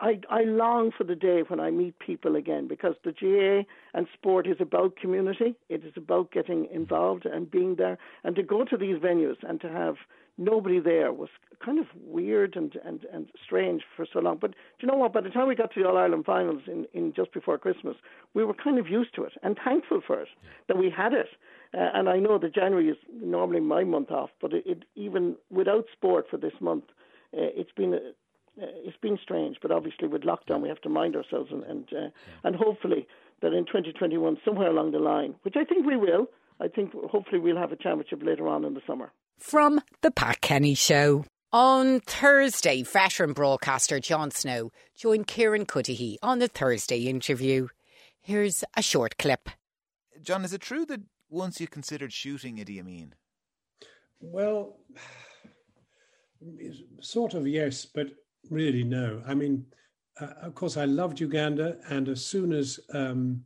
[0.00, 4.06] I I long for the day when I meet people again because the GAA and
[4.12, 5.54] sport is about community.
[5.68, 9.60] It is about getting involved and being there, and to go to these venues and
[9.60, 9.96] to have
[10.36, 11.28] nobody there was
[11.64, 14.38] kind of weird and, and, and strange for so long.
[14.40, 15.12] But do you know what?
[15.12, 17.96] By the time we got to the All Ireland finals in, in just before Christmas,
[18.34, 20.28] we were kind of used to it and thankful for it
[20.68, 21.28] that we had it.
[21.76, 25.36] Uh, and I know that January is normally my month off, but it, it even
[25.50, 26.84] without sport for this month,
[27.36, 27.94] uh, it's been.
[27.94, 27.98] Uh,
[28.56, 32.08] it's been strange, but obviously with lockdown we have to mind ourselves and and, uh,
[32.44, 33.04] and hopefully
[33.42, 36.28] that in 2021 somewhere along the line, which I think we will,
[36.60, 39.10] I think hopefully we'll have a championship later on in the summer.
[39.38, 41.24] From the Pat Kenny Show.
[41.52, 47.68] On Thursday, veteran broadcaster Jon Snow joined Kieran Cuddihy on the Thursday interview.
[48.20, 49.48] Here's a short clip.
[50.20, 51.02] John, is it true that
[51.34, 53.14] once you considered shooting Idi Amin?
[54.20, 54.78] Well,
[57.00, 58.06] sort of yes, but
[58.50, 59.20] really no.
[59.26, 59.66] I mean,
[60.20, 63.42] uh, of course, I loved Uganda, and as soon as um,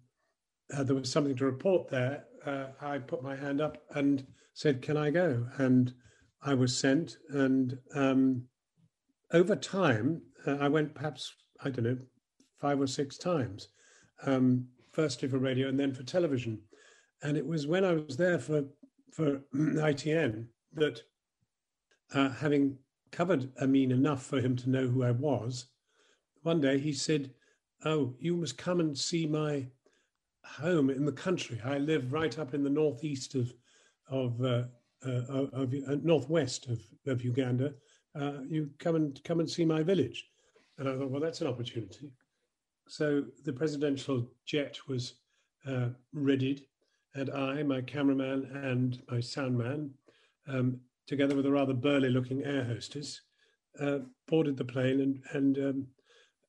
[0.77, 4.83] uh, there was something to report there, uh, I put my hand up and said,
[4.83, 5.93] "Can I go?" And
[6.43, 8.45] I was sent, and um,
[9.33, 11.33] over time, uh, I went perhaps
[11.65, 11.99] I don't know
[12.61, 13.69] five or six times.
[14.27, 16.59] Um, firstly for radio, and then for television.
[17.23, 18.65] And it was when I was there for
[19.13, 21.03] for ITN that,
[22.13, 22.79] uh, having
[23.11, 25.67] covered Amin enough for him to know who I was,
[26.43, 27.35] one day he said,
[27.85, 29.67] "Oh, you must come and see my
[30.45, 31.61] home in the country.
[31.65, 33.53] I live right up in the northeast of
[34.09, 34.65] of uh,
[35.05, 37.75] uh, of, uh, northwest of, of Uganda.
[38.15, 40.31] Uh, you come and come and see my village."
[40.79, 42.13] And I thought, well, that's an opportunity.
[42.87, 45.15] So the presidential jet was
[45.67, 46.63] uh, readied
[47.19, 49.91] and I, my cameraman, and my sound man,
[50.47, 53.23] um, together with a rather burly looking air hostess,
[53.81, 55.87] uh, boarded the plane and, and um,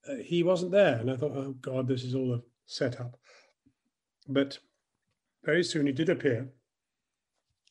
[0.08, 0.98] uh, he wasn't there.
[0.98, 3.18] And I thought, oh God, this is all a setup.
[4.28, 4.60] But
[5.44, 6.50] very soon he did appear.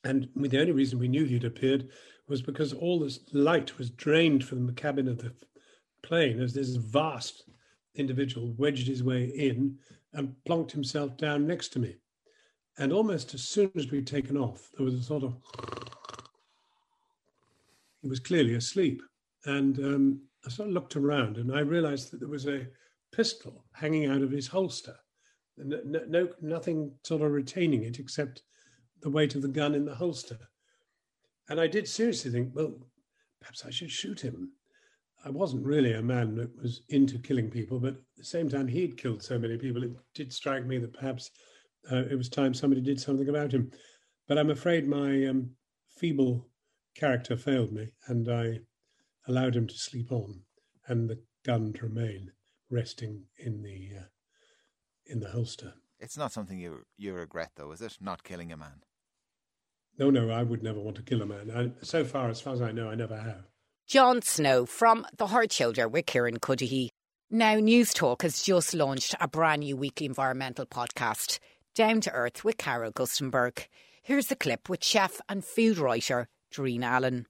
[0.05, 1.89] And the only reason we knew he'd appeared
[2.29, 5.33] was because all this light was drained from the cabin of the
[6.03, 7.45] plane as this vast
[7.95, 9.77] individual wedged his way in
[10.13, 11.97] and plonked himself down next to me.
[12.79, 15.35] And almost as soon as we'd taken off, there was a sort of.
[18.03, 19.03] He was clearly asleep.
[19.45, 22.67] And um, I sort of looked around and I realized that there was a
[23.13, 24.95] pistol hanging out of his holster.
[25.57, 28.43] No, no, nothing sort of retaining it except
[29.03, 30.39] the weight of the gun in the holster.
[31.49, 32.75] And I did seriously think, well,
[33.41, 34.53] perhaps I should shoot him.
[35.25, 38.69] I wasn't really a man that was into killing people, but at the same time,
[38.69, 39.83] he'd killed so many people.
[39.83, 41.31] It did strike me that perhaps
[41.91, 43.71] uh, it was time somebody did something about him.
[44.27, 45.51] But I'm afraid my um,
[45.97, 46.49] feeble
[46.95, 48.61] character failed me, and I
[49.27, 50.43] allowed him to sleep on,
[50.87, 52.33] and the gun to remain
[52.71, 54.05] resting in the uh,
[55.07, 55.75] in the holster.
[55.99, 57.97] It's not something you you regret, though, is it?
[58.01, 58.83] Not killing a man.
[59.99, 61.51] No, no, I would never want to kill a man.
[61.51, 63.47] I, so far, as far as I know, I never have.
[63.89, 66.91] Jon Snow from The Hard Shoulder with Kieran Cuddihy.
[67.31, 71.39] Now, News Talk has just launched a brand new weekly environmental podcast,
[71.79, 73.67] Down to Earth with Carol Gustenberg.
[74.03, 77.29] Here's the clip with chef and food writer Darina Allen.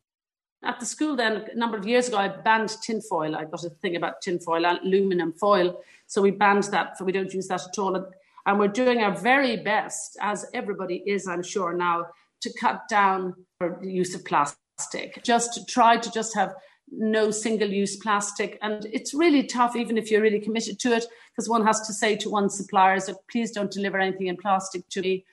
[0.65, 3.37] At the school, then, a number of years ago, I banned tinfoil.
[3.37, 5.83] I got a thing about tinfoil, aluminum foil.
[6.07, 8.11] So we banned that, so we don't use that at all.
[8.47, 12.07] And we're doing our very best, as everybody is, I'm sure, now,
[12.41, 15.23] to cut down the use of plastic.
[15.23, 16.55] Just to try to just have
[16.93, 18.59] no single use plastic.
[18.63, 21.93] And it's really tough, even if you're really committed to it, because one has to
[21.93, 25.25] say to one's suppliers that please don't deliver anything in plastic to me.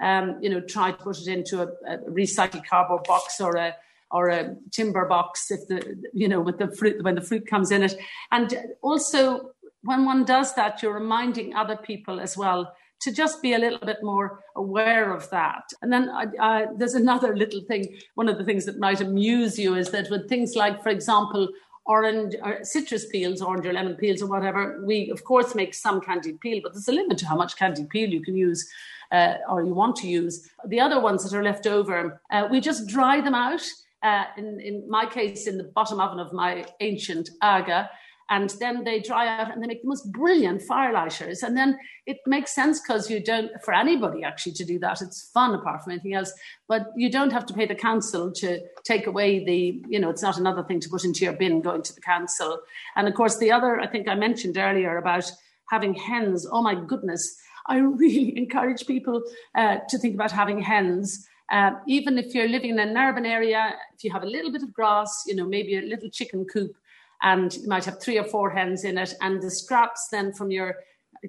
[0.00, 3.74] Um, you know, try to put it into a, a, recycled cardboard box or a
[4.10, 7.72] or a timber box if the you know with the fruit when the fruit comes
[7.72, 7.98] in it.
[8.30, 9.50] And also
[9.82, 13.84] when one does that, you're reminding other people as well to just be a little
[13.84, 15.64] bit more aware of that.
[15.82, 17.96] And then uh, there's another little thing.
[18.14, 21.48] One of the things that might amuse you is that with things like, for example,
[21.86, 26.00] orange or citrus peels, orange or lemon peels or whatever, we of course make some
[26.00, 28.70] candied peel, but there's a limit to how much candied peel you can use
[29.10, 30.50] uh, or you want to use.
[30.66, 33.62] The other ones that are left over, uh, we just dry them out.
[34.02, 37.90] Uh, in, in my case, in the bottom oven of my ancient aga,
[38.30, 41.42] and then they dry out and they make the most brilliant firelighters.
[41.42, 45.30] And then it makes sense because you don't, for anybody actually to do that, it's
[45.32, 46.32] fun apart from anything else.
[46.68, 50.22] But you don't have to pay the council to take away the, you know, it's
[50.22, 52.60] not another thing to put into your bin going to the council.
[52.96, 55.30] And of course, the other, I think I mentioned earlier about
[55.70, 56.46] having hens.
[56.50, 57.34] Oh my goodness.
[57.66, 59.22] I really encourage people
[59.54, 61.26] uh, to think about having hens.
[61.50, 64.62] Uh, even if you're living in an urban area, if you have a little bit
[64.62, 66.76] of grass, you know, maybe a little chicken coop,
[67.22, 70.50] and you might have three or four hens in it, and the scraps then from
[70.50, 70.76] your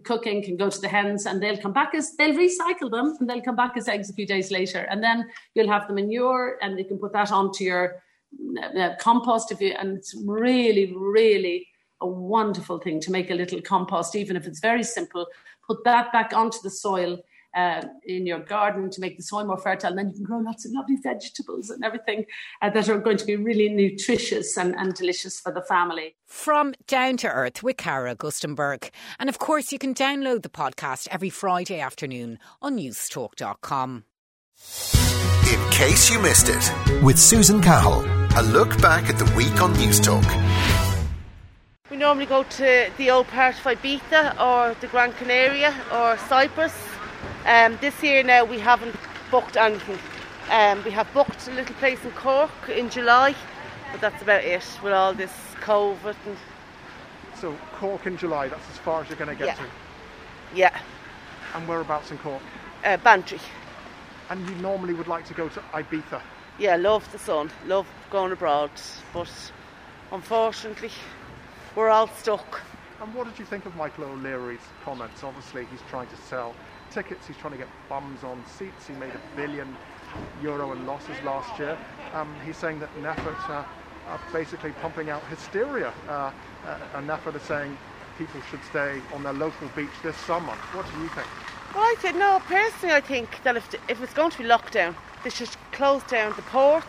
[0.03, 3.29] cooking can go to the hens and they'll come back as they'll recycle them and
[3.29, 4.79] they'll come back as eggs a few days later.
[4.89, 8.03] And then you'll have the manure and you can put that onto your
[8.77, 11.67] uh, compost if you and it's really really
[12.01, 15.25] a wonderful thing to make a little compost even if it's very simple.
[15.65, 17.19] Put that back onto the soil
[17.55, 19.89] uh, in your garden to make the soil more fertile.
[19.89, 22.25] And then you can grow lots of lovely vegetables and everything
[22.61, 26.15] uh, that are going to be really nutritious and, and delicious for the family.
[26.25, 28.89] From Down to Earth with Cara Augustenborg.
[29.19, 34.03] And of course, you can download the podcast every Friday afternoon on newstalk.com.
[35.51, 38.05] In case you missed it, with Susan Cahill,
[38.37, 40.25] a look back at the week on Newstalk.
[41.89, 46.73] We normally go to the old part of Ibiza or the Gran Canaria or Cyprus
[47.45, 48.95] um, this year now we haven't
[49.31, 49.99] booked anything.
[50.51, 53.35] Um, we have booked a little place in Cork in July,
[53.91, 56.15] but that's about it with all this COVID.
[56.25, 56.37] And
[57.35, 59.55] so Cork in July, that's as far as you're going to get yeah.
[59.55, 59.69] to?
[60.55, 60.79] Yeah.
[61.53, 62.41] And whereabouts in Cork?
[62.83, 63.39] Uh, Bantry.
[64.29, 66.21] And you normally would like to go to Ibiza?
[66.57, 68.71] Yeah, love the sun, love going abroad,
[69.13, 69.31] but
[70.11, 70.91] unfortunately
[71.75, 72.61] we're all stuck.
[73.01, 75.23] And what did you think of Michael O'Leary's comments?
[75.23, 76.53] Obviously, he's trying to sell
[76.91, 77.27] tickets.
[77.27, 78.87] He's trying to get bums on seats.
[78.87, 79.75] He made a billion
[80.41, 81.77] euro in losses last year.
[82.13, 83.63] Um, he's saying that NPHET uh,
[84.07, 85.93] are basically pumping out hysteria.
[86.07, 86.31] Uh,
[86.65, 87.77] uh, and NPHET is saying
[88.17, 90.53] people should stay on their local beach this summer.
[90.73, 91.27] What do you think?
[91.73, 92.41] Well, I said no.
[92.45, 96.33] Personally, I think that if, if it's going to be lockdown, they should close down
[96.35, 96.87] the ports,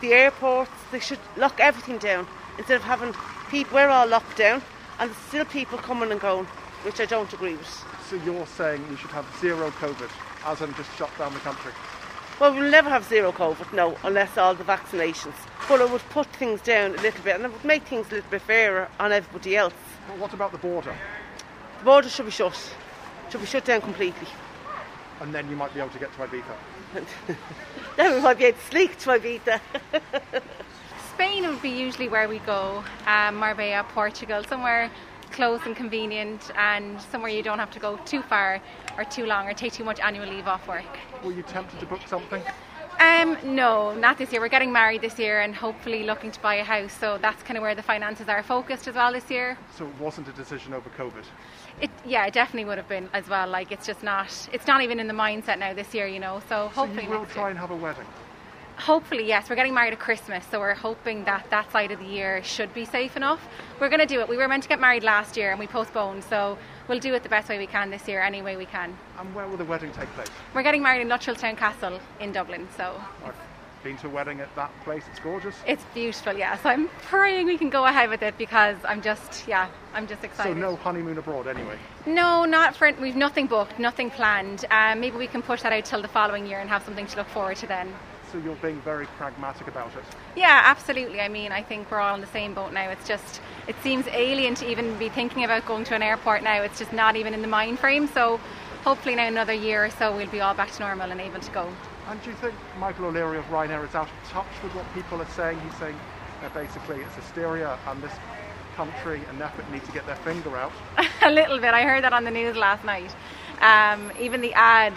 [0.00, 0.70] the airports.
[0.90, 2.26] They should lock everything down
[2.58, 3.14] instead of having
[3.48, 3.76] people.
[3.76, 4.62] We're all locked down,
[4.98, 6.46] and there's still people coming and going,
[6.82, 7.84] which I don't agree with.
[8.08, 10.08] So you're saying we should have zero COVID,
[10.44, 11.72] as in just shut down the country?
[12.38, 15.34] Well, we'll never have zero COVID, no, unless all the vaccinations.
[15.68, 18.16] But it would put things down a little bit and it would make things a
[18.16, 19.74] little bit fairer on everybody else.
[20.08, 20.94] Well, what about the border?
[21.80, 22.56] The border should be shut.
[23.30, 24.28] Should be shut down completely.
[25.20, 26.56] And then you might be able to get to Ibiza.
[27.96, 29.60] then we might be able to sleep to Ibiza.
[31.14, 32.84] Spain would be usually where we go.
[33.06, 34.92] Um, Marbella, Portugal, somewhere
[35.36, 38.60] close and convenient and somewhere you don't have to go too far
[38.96, 40.92] or too long or take too much annual leave off work.
[41.22, 42.42] Were you tempted to book something?
[42.98, 44.40] Um, no, not this year.
[44.40, 46.94] We're getting married this year and hopefully looking to buy a house.
[46.94, 49.58] So that's kind of where the finances are focused as well this year.
[49.76, 51.24] So it wasn't a decision over COVID.
[51.82, 53.46] It, yeah, it definitely would have been as well.
[53.46, 54.48] Like it's just not.
[54.50, 56.06] It's not even in the mindset now this year.
[56.06, 56.40] You know.
[56.48, 57.04] So hopefully.
[57.04, 57.50] So you will try year.
[57.50, 58.06] and have a wedding.
[58.78, 59.48] Hopefully, yes.
[59.48, 62.72] We're getting married at Christmas, so we're hoping that that side of the year should
[62.74, 63.40] be safe enough.
[63.80, 64.28] We're going to do it.
[64.28, 67.22] We were meant to get married last year and we postponed, so we'll do it
[67.22, 68.96] the best way we can this year, any way we can.
[69.18, 70.28] And where will the wedding take place?
[70.54, 73.00] We're getting married in Luttrellstown Castle in Dublin, so.
[73.24, 73.34] I've
[73.82, 75.04] been to a wedding at that place.
[75.10, 75.54] It's gorgeous.
[75.66, 76.56] It's beautiful, yeah.
[76.58, 80.22] So I'm praying we can go ahead with it because I'm just, yeah, I'm just
[80.22, 80.54] excited.
[80.54, 81.78] So no honeymoon abroad anyway.
[82.04, 82.92] No, not for.
[83.00, 84.64] We've nothing booked, nothing planned.
[84.70, 87.16] Um, maybe we can push that out till the following year and have something to
[87.16, 87.94] look forward to then.
[88.32, 90.04] So you're being very pragmatic about it.
[90.34, 91.20] Yeah, absolutely.
[91.20, 92.90] I mean, I think we're all in the same boat now.
[92.90, 96.62] It's just, it seems alien to even be thinking about going to an airport now.
[96.62, 98.08] It's just not even in the mind frame.
[98.08, 98.40] So
[98.84, 101.50] hopefully now another year or so we'll be all back to normal and able to
[101.52, 101.72] go.
[102.08, 105.20] And do you think Michael O'Leary of Ryanair is out of touch with what people
[105.20, 105.58] are saying?
[105.60, 105.96] He's saying
[106.44, 108.12] uh, basically it's hysteria and this
[108.76, 110.72] country and NPHET need to get their finger out.
[111.22, 111.74] a little bit.
[111.74, 113.10] I heard that on the news last night.
[113.60, 114.92] Um, even the ad,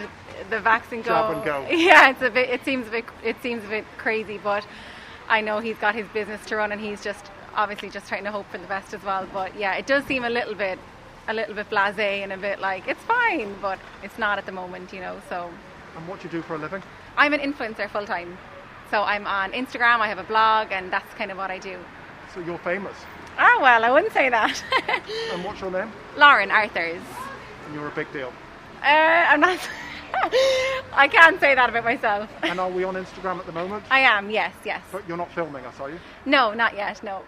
[0.48, 1.08] the vaccine go.
[1.10, 1.66] Grab and go.
[1.76, 2.48] Yeah, it's a bit.
[2.50, 3.04] It seems a bit.
[3.22, 4.66] It seems a bit crazy, but
[5.28, 8.30] I know he's got his business to run, and he's just obviously just trying to
[8.32, 9.26] hope for the best as well.
[9.32, 10.78] But yeah, it does seem a little bit,
[11.28, 14.52] a little bit blasé and a bit like it's fine, but it's not at the
[14.52, 15.20] moment, you know.
[15.28, 15.50] So.
[15.96, 16.82] And what do you do for a living?
[17.16, 18.38] I'm an influencer full time.
[18.90, 21.78] So I'm on Instagram, I have a blog, and that's kind of what I do.
[22.34, 22.96] So you're famous?
[23.38, 24.62] Ah, well, I wouldn't say that.
[25.32, 25.92] and what's your name?
[26.16, 27.02] Lauren Arthurs.
[27.66, 28.32] And you're a big deal?
[28.82, 28.86] Uh,
[29.28, 29.58] I'm not.
[30.92, 32.28] I can't say that about myself.
[32.42, 33.84] and are we on Instagram at the moment?
[33.90, 34.82] I am, yes, yes.
[34.92, 35.98] But you're not filming us, are you?
[36.26, 37.22] No, not yet, no.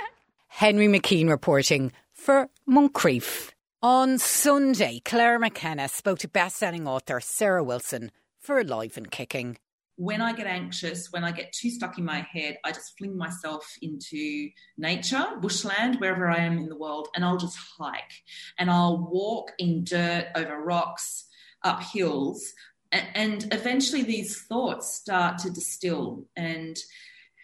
[0.48, 3.52] Henry McKean reporting for Moncrieff.
[3.82, 8.10] On Sunday, Claire McKenna spoke to best-selling author Sarah Wilson
[8.40, 9.58] for Alive and Kicking.
[9.94, 13.16] When I get anxious, when I get too stuck in my head, I just fling
[13.16, 18.12] myself into nature, bushland, wherever I am in the world, and I'll just hike.
[18.58, 21.24] And I'll walk in dirt, over rocks,
[21.64, 22.52] up hills.
[22.90, 26.24] And eventually these thoughts start to distill.
[26.36, 26.78] And,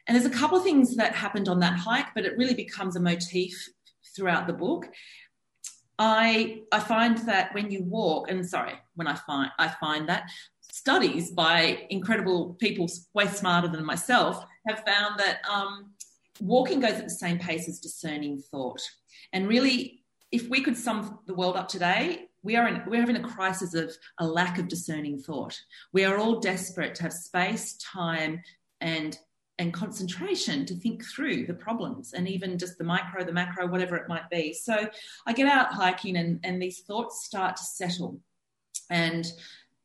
[0.07, 2.97] and there's a couple of things that happened on that hike, but it really becomes
[2.97, 3.69] a motif
[4.17, 4.89] throughout the book.
[5.99, 10.29] I I find that when you walk, and sorry, when I find I find that
[10.73, 15.93] studies by incredible people way smarter than myself have found that um,
[16.41, 18.81] walking goes at the same pace as discerning thought.
[19.33, 23.17] And really, if we could sum the world up today, we are in, we're having
[23.17, 25.59] a crisis of a lack of discerning thought.
[25.93, 28.43] We are all desperate to have space, time,
[28.81, 29.19] and
[29.59, 33.97] and concentration to think through the problems and even just the micro, the macro, whatever
[33.97, 34.53] it might be.
[34.53, 34.89] So
[35.27, 38.19] I get out hiking and, and these thoughts start to settle.
[38.91, 39.25] And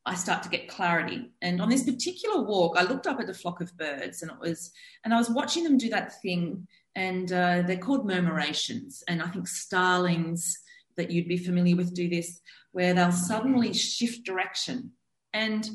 [0.07, 1.29] I start to get clarity.
[1.43, 4.39] And on this particular walk, I looked up at a flock of birds, and it
[4.39, 4.71] was,
[5.05, 9.03] and I was watching them do that thing, and uh, they're called murmurations.
[9.07, 10.57] And I think starlings
[10.99, 12.39] that you'd be familiar with do this,
[12.73, 14.91] where they'll suddenly shift direction.
[15.33, 15.67] And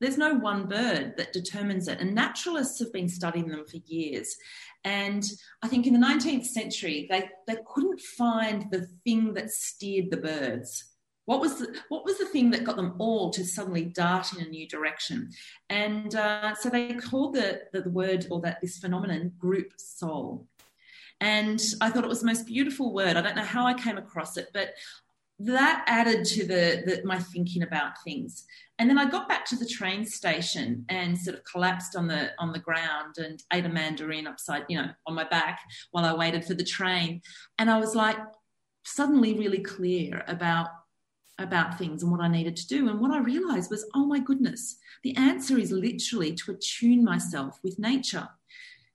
[0.00, 2.00] there's no one bird that determines it.
[2.00, 4.34] And naturalists have been studying them for years.
[4.82, 5.24] And
[5.62, 10.16] I think in the 19th century, they, they couldn't find the thing that steered the
[10.16, 10.90] birds.
[11.26, 14.44] What was the what was the thing that got them all to suddenly dart in
[14.44, 15.30] a new direction?
[15.70, 20.46] And uh, so they called the, the, the word or that this phenomenon group soul.
[21.20, 23.16] And I thought it was the most beautiful word.
[23.16, 24.74] I don't know how I came across it, but
[25.40, 28.44] that added to the, the, my thinking about things.
[28.78, 32.30] And then I got back to the train station and sort of collapsed on the
[32.38, 35.60] on the ground and ate a mandarin upside, you know, on my back
[35.92, 37.20] while I waited for the train.
[37.58, 38.18] And I was like
[38.84, 40.68] suddenly really clear about
[41.38, 42.88] about things and what I needed to do.
[42.88, 47.58] And what I realized was, oh my goodness, the answer is literally to attune myself
[47.64, 48.28] with nature.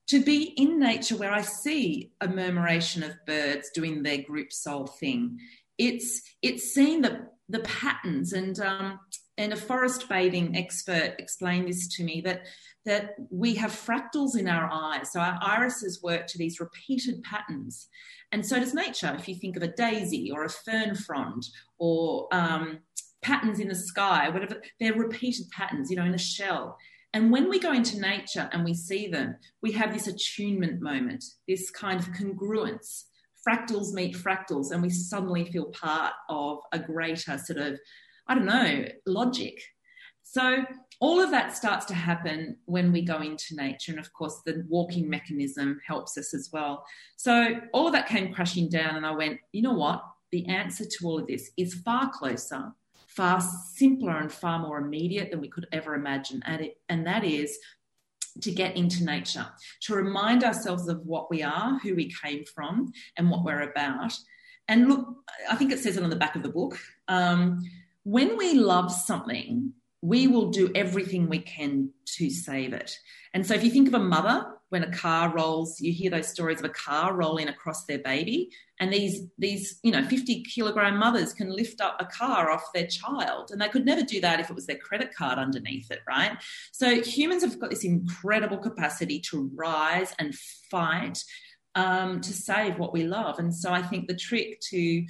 [0.10, 4.88] To be in nature where I see a murmuration of birds doing their group soul
[4.88, 5.38] thing.
[5.78, 8.99] It's it's seeing the the patterns and um,
[9.38, 12.41] and a forest bathing expert explained this to me that
[12.86, 15.12] that we have fractals in our eyes.
[15.12, 17.88] So our irises work to these repeated patterns.
[18.32, 19.16] And so does nature.
[19.18, 21.43] If you think of a daisy or a fern frond
[21.78, 22.80] or um,
[23.22, 26.78] patterns in the sky, whatever, they're repeated patterns, you know, in a shell.
[27.14, 31.24] And when we go into nature and we see them, we have this attunement moment,
[31.47, 33.05] this kind of congruence.
[33.47, 37.80] Fractals meet fractals, and we suddenly feel part of a greater sort of,
[38.28, 39.60] I don't know, logic.
[40.22, 40.66] So
[40.99, 43.91] all of that starts to happen when we go into nature.
[43.93, 46.86] And of course, the walking mechanism helps us as well.
[47.16, 50.03] So all of that came crashing down, and I went, you know what?
[50.32, 52.72] The answer to all of this is far closer,
[53.20, 53.41] far
[53.74, 56.41] simpler, and far more immediate than we could ever imagine.
[56.45, 57.57] And, it, and that is
[58.39, 59.45] to get into nature,
[59.82, 64.13] to remind ourselves of what we are, who we came from, and what we're about.
[64.70, 65.05] And look,
[65.51, 66.80] I think it says it on the back of the book.
[67.09, 67.61] Um,
[68.03, 72.97] when we love something, we will do everything we can to save it.
[73.34, 76.28] And so if you think of a mother when a car rolls, you hear those
[76.30, 80.97] stories of a car rolling across their baby, and these these you know 50 kilogram
[80.97, 84.39] mothers can lift up a car off their child, and they could never do that
[84.39, 86.38] if it was their credit card underneath it, right?
[86.72, 90.36] So humans have got this incredible capacity to rise and
[90.70, 91.24] fight
[91.76, 95.05] um, to save what we love, and so I think the trick to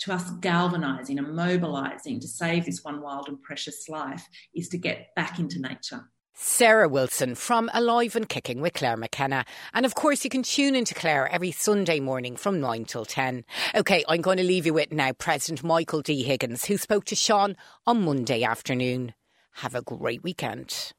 [0.00, 4.76] to us galvanizing and mobilizing to save this one wild and precious life is to
[4.76, 6.10] get back into nature.
[6.34, 9.44] Sarah Wilson from Alive and Kicking with Claire McKenna.
[9.74, 13.44] And of course, you can tune into Claire every Sunday morning from 9 till 10.
[13.74, 16.22] OK, I'm going to leave you with now President Michael D.
[16.22, 17.56] Higgins, who spoke to Sean
[17.86, 19.14] on Monday afternoon.
[19.56, 20.92] Have a great weekend.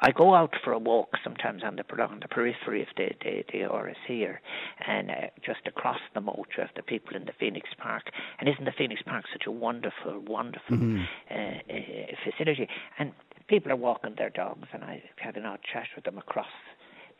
[0.00, 3.44] I go out for a walk sometimes on the on the periphery of the the,
[3.52, 4.40] the Áras here,
[4.86, 5.14] and uh,
[5.44, 8.02] just across the moat of the people in the Phoenix Park.
[8.40, 11.02] And isn't the Phoenix Park such a wonderful, wonderful mm-hmm.
[11.30, 12.68] uh, uh, facility?
[12.98, 13.12] And
[13.48, 16.46] people are walking their dogs, and I had an odd chat with them across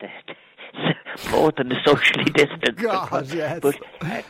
[0.00, 0.08] the,
[1.30, 2.76] both in the socially distant.
[2.76, 3.60] God, yes.
[3.60, 4.22] But uh,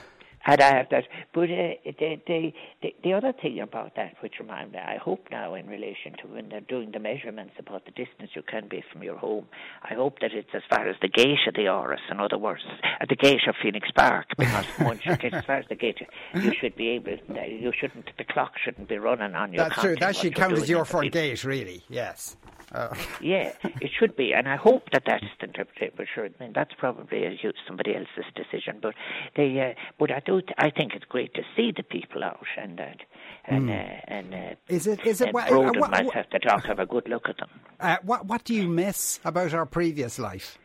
[0.47, 1.05] and I have that.
[1.33, 5.27] But uh, the, the, the the other thing about that, which reminds me, I hope
[5.31, 8.83] now in relation to when they're doing the measurements about the distance you can be
[8.93, 9.47] from your home,
[9.83, 11.99] I hope that it's as far as the gate of the Áras.
[12.11, 12.63] In other words,
[13.01, 16.01] at the gate of Phoenix Park, because once you get as far as the gate,
[16.35, 17.17] you should be able.
[17.47, 18.11] You shouldn't.
[18.19, 19.59] The clock shouldn't be running on you.
[19.59, 19.97] That's true.
[19.97, 21.83] That should count as your front gate, really.
[21.89, 22.37] Yes.
[22.77, 22.91] Oh.
[23.21, 25.95] yeah, it should be, and I hope that that's the interpretation.
[25.97, 27.37] But sure, I mean that's probably a,
[27.69, 28.79] somebody else's decision.
[28.83, 28.95] But
[29.37, 32.79] they, uh, but I do, I think it's great to see the people out, and
[32.79, 32.99] that,
[33.47, 33.73] and mm.
[33.73, 35.29] uh, and uh, is it is it?
[35.29, 37.51] Uh, what, uh, what, myself, the doc have a good look at them.
[37.81, 40.59] Uh, what what do you miss about our previous life?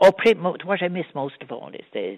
[0.00, 0.12] Oh,
[0.64, 2.12] what I miss most of all is the,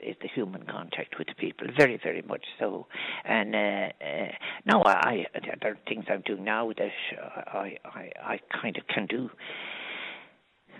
[0.00, 2.86] is the human contact with the people, very, very much so.
[3.24, 4.28] And uh, uh,
[4.64, 5.26] now I,
[5.62, 9.30] there are things I'm doing now that uh, I, I, I kind of can do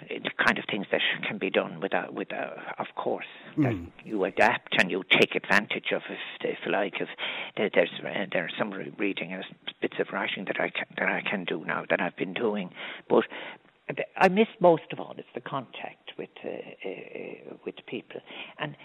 [0.08, 3.26] the kind of things that can be done without, with, uh, of course,
[3.56, 3.64] mm.
[3.64, 6.94] that you adapt and you take advantage of, if, if you like.
[7.00, 9.44] If there's uh, there's some reading and
[9.80, 12.70] bits of writing that I can, that I can do now that I've been doing,
[13.08, 13.24] but
[14.16, 18.20] I miss most of all is the contact with uh, uh, with people,
[18.58, 18.76] and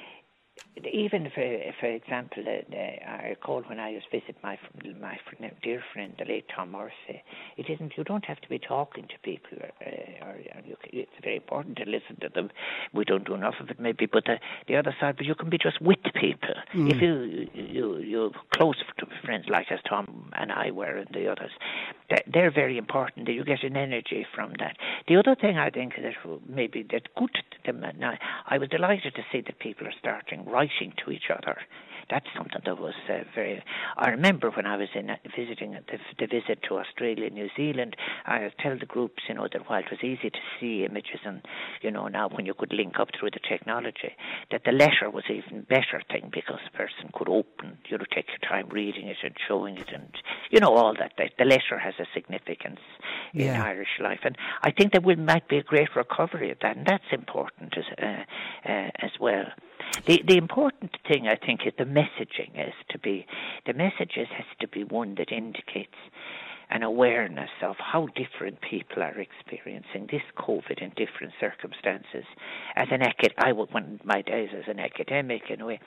[0.93, 4.57] even for for example, uh, I recall when I was visit my
[4.99, 5.17] my
[5.63, 7.23] dear friend, the late Tom Murphy.
[7.57, 11.11] It isn't you don't have to be talking to people, uh, or, or you, it's
[11.21, 12.49] very important to listen to them.
[12.93, 14.05] We don't do enough of it, maybe.
[14.05, 16.55] But the the other side, but you can be just with people.
[16.73, 16.91] Mm.
[16.91, 21.31] If you you you're close to friends like as Tom and I were and the
[21.31, 21.51] others,
[22.31, 23.25] they're very important.
[23.25, 24.77] That you get an energy from that.
[25.07, 26.13] The other thing I think that
[26.47, 27.31] maybe that's good
[27.65, 27.83] them.
[28.47, 31.57] I was delighted to see that people are starting writing to each other
[32.09, 33.61] that's something that was uh, very.
[33.97, 37.95] I remember when I was in uh, visiting the, the visit to Australia, New Zealand.
[38.25, 41.41] I tell the groups, you know, that while it was easy to see images, and
[41.81, 44.15] you know now when you could link up through the technology,
[44.51, 48.27] that the letter was even better thing because the person could open, you know, take
[48.27, 50.09] your time reading it and showing it, and
[50.49, 51.13] you know all that.
[51.17, 52.79] The letter has a significance
[53.33, 53.55] yeah.
[53.55, 56.77] in Irish life, and I think there will might be a great recovery of that,
[56.77, 59.45] and that's important as uh, uh, as well.
[60.05, 63.25] The the important thing I think is the messaging is to be
[63.65, 65.95] the messages has to be one that indicates
[66.69, 72.25] an awareness of how different people are experiencing this COVID in different circumstances.
[72.75, 75.79] As an acad- I went my days as an academic in a way,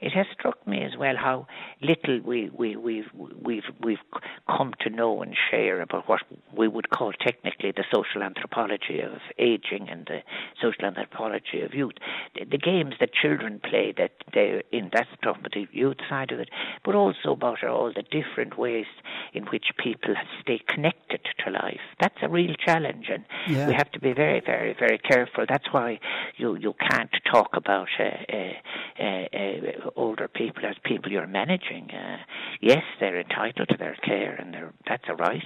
[0.00, 1.46] it has struck me as well how
[1.80, 3.98] little we, we, we've, we've, we've
[4.46, 6.22] come to know and share about what
[6.56, 10.20] we would call technically the social anthropology of aging and the
[10.62, 11.94] social anthropology of youth.
[12.34, 16.30] The, the games that children play that they're in, that's talking about the youth side
[16.30, 16.48] of it,
[16.84, 18.86] but also about all the different ways
[19.34, 21.80] in which people stay connected to life.
[22.00, 23.68] That's a real challenge, and yeah.
[23.68, 25.44] we have to be very, very, very careful.
[25.48, 25.98] That's why
[26.36, 31.90] you you can't talk about uh, uh, uh, older people as people you're managing.
[31.90, 32.18] Uh,
[32.60, 34.54] yes, they're entitled to their care, and
[34.88, 35.42] that's a right,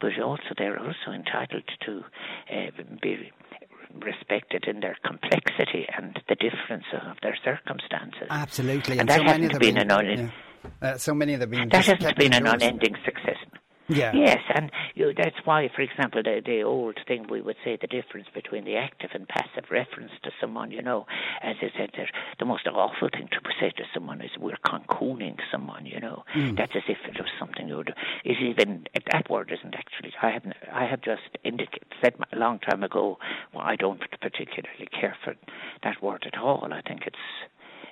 [0.00, 2.02] but also they're also entitled to
[2.52, 3.30] uh, be
[4.02, 8.28] respected in their complexity and the difference of their circumstances.
[8.30, 10.32] Absolutely, and, and that so hasn't been, been an un-
[10.82, 10.90] yeah.
[10.90, 13.36] uh, so many of them that hasn't been an unending success.
[13.90, 14.12] Yeah.
[14.14, 17.86] Yes, and you that's why, for example, the, the old thing we would say the
[17.86, 21.06] difference between the active and passive reference to someone, you know,
[21.42, 21.90] as I said,
[22.38, 26.24] the most awful thing to say to someone is we're cocooning someone, you know.
[26.34, 26.56] Mm.
[26.56, 27.94] That's as if it was something you would.
[28.24, 30.12] Is even that word isn't actually.
[30.22, 33.18] I have I have just indicated said a long time ago.
[33.52, 35.34] Well, I don't particularly care for
[35.82, 36.68] that word at all.
[36.72, 37.16] I think it's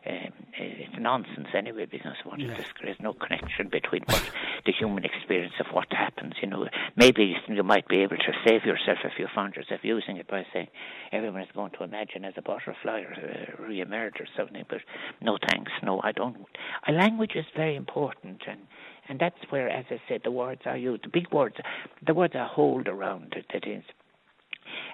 [0.06, 2.56] um, it's nonsense anyway because what yeah.
[2.80, 4.22] there is no connection between what
[4.66, 6.34] the human experience of what happens.
[6.40, 10.16] You know, maybe you might be able to save yourself if you found yourself using
[10.16, 10.68] it by saying
[11.12, 14.64] everyone is going to imagine as a butterfly or uh, re-emerge or something.
[14.68, 14.78] But
[15.20, 16.36] no thanks, no, I don't.
[16.86, 18.60] A language is very important and.
[19.10, 21.04] And that's where, as I said, the words are used.
[21.04, 21.56] The big words,
[22.06, 23.46] the words are hold around it.
[23.54, 23.82] That is,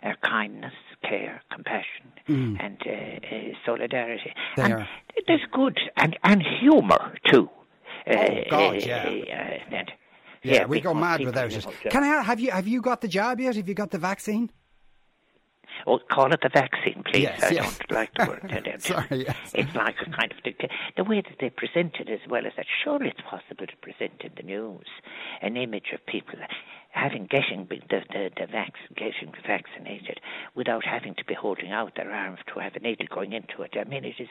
[0.04, 2.56] uh, kindness, care, compassion, mm.
[2.60, 4.32] and uh, uh, solidarity.
[4.56, 4.88] They and are.
[5.26, 7.48] There's good and and humour too.
[8.06, 9.06] Oh God, yeah.
[9.06, 9.92] And,
[10.42, 11.66] yeah, yeah, we go mad without it.
[11.90, 12.50] Can I have you?
[12.50, 13.56] Have you got the jab yet?
[13.56, 14.50] Have you got the vaccine?
[15.86, 17.22] Oh, call it the vaccine, please.
[17.22, 17.78] Yes, I yes.
[17.78, 18.76] don't like the word.
[18.78, 19.36] Sorry, yes.
[19.54, 20.54] It's like a kind of the,
[20.96, 22.66] the way that they present it as well as that.
[22.84, 24.86] Surely it's possible to present in the news
[25.42, 26.38] an image of people
[26.94, 30.20] having getting the the, the vac- getting vaccinated
[30.54, 33.72] without having to be holding out their arms to have a needle going into it.
[33.78, 34.28] I mean, it is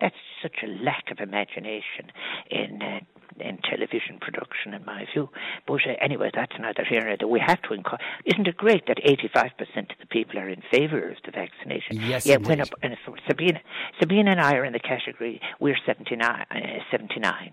[0.00, 2.10] that's such a lack of imagination
[2.50, 3.00] in uh,
[3.40, 5.28] in television production, in my view.
[5.66, 7.28] But uh, anyway, that's neither here nor there.
[7.28, 8.00] We have to encourage.
[8.24, 9.52] Isn't it great that 85%
[9.92, 12.00] of the people are in favour of the vaccination?
[12.08, 12.38] Yes, yeah.
[12.38, 13.60] When up, and so Sabina,
[14.00, 15.40] Sabina and I are in the category.
[15.60, 16.46] We're 79.
[16.50, 16.56] Uh,
[16.90, 17.52] 79.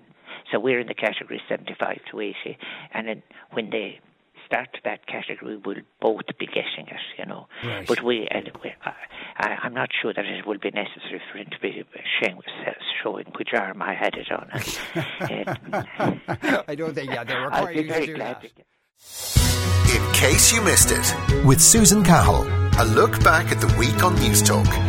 [0.52, 2.58] So we're in the category 75 to 80,
[2.94, 4.00] and then when they
[4.46, 7.48] start that category, we'll both be getting it, you know.
[7.64, 7.88] Right.
[7.88, 8.72] But we, uh, we
[9.38, 11.84] I, I'm not sure that it will be necessary for him to be
[12.22, 12.42] showing,
[13.04, 14.50] showing which arm I had it on.
[16.68, 18.52] I don't think, yeah, they I'll require be you very to do glad that.
[19.96, 22.44] In case you missed it, with Susan Cahill,
[22.80, 24.85] a look back at the week on Newstalk.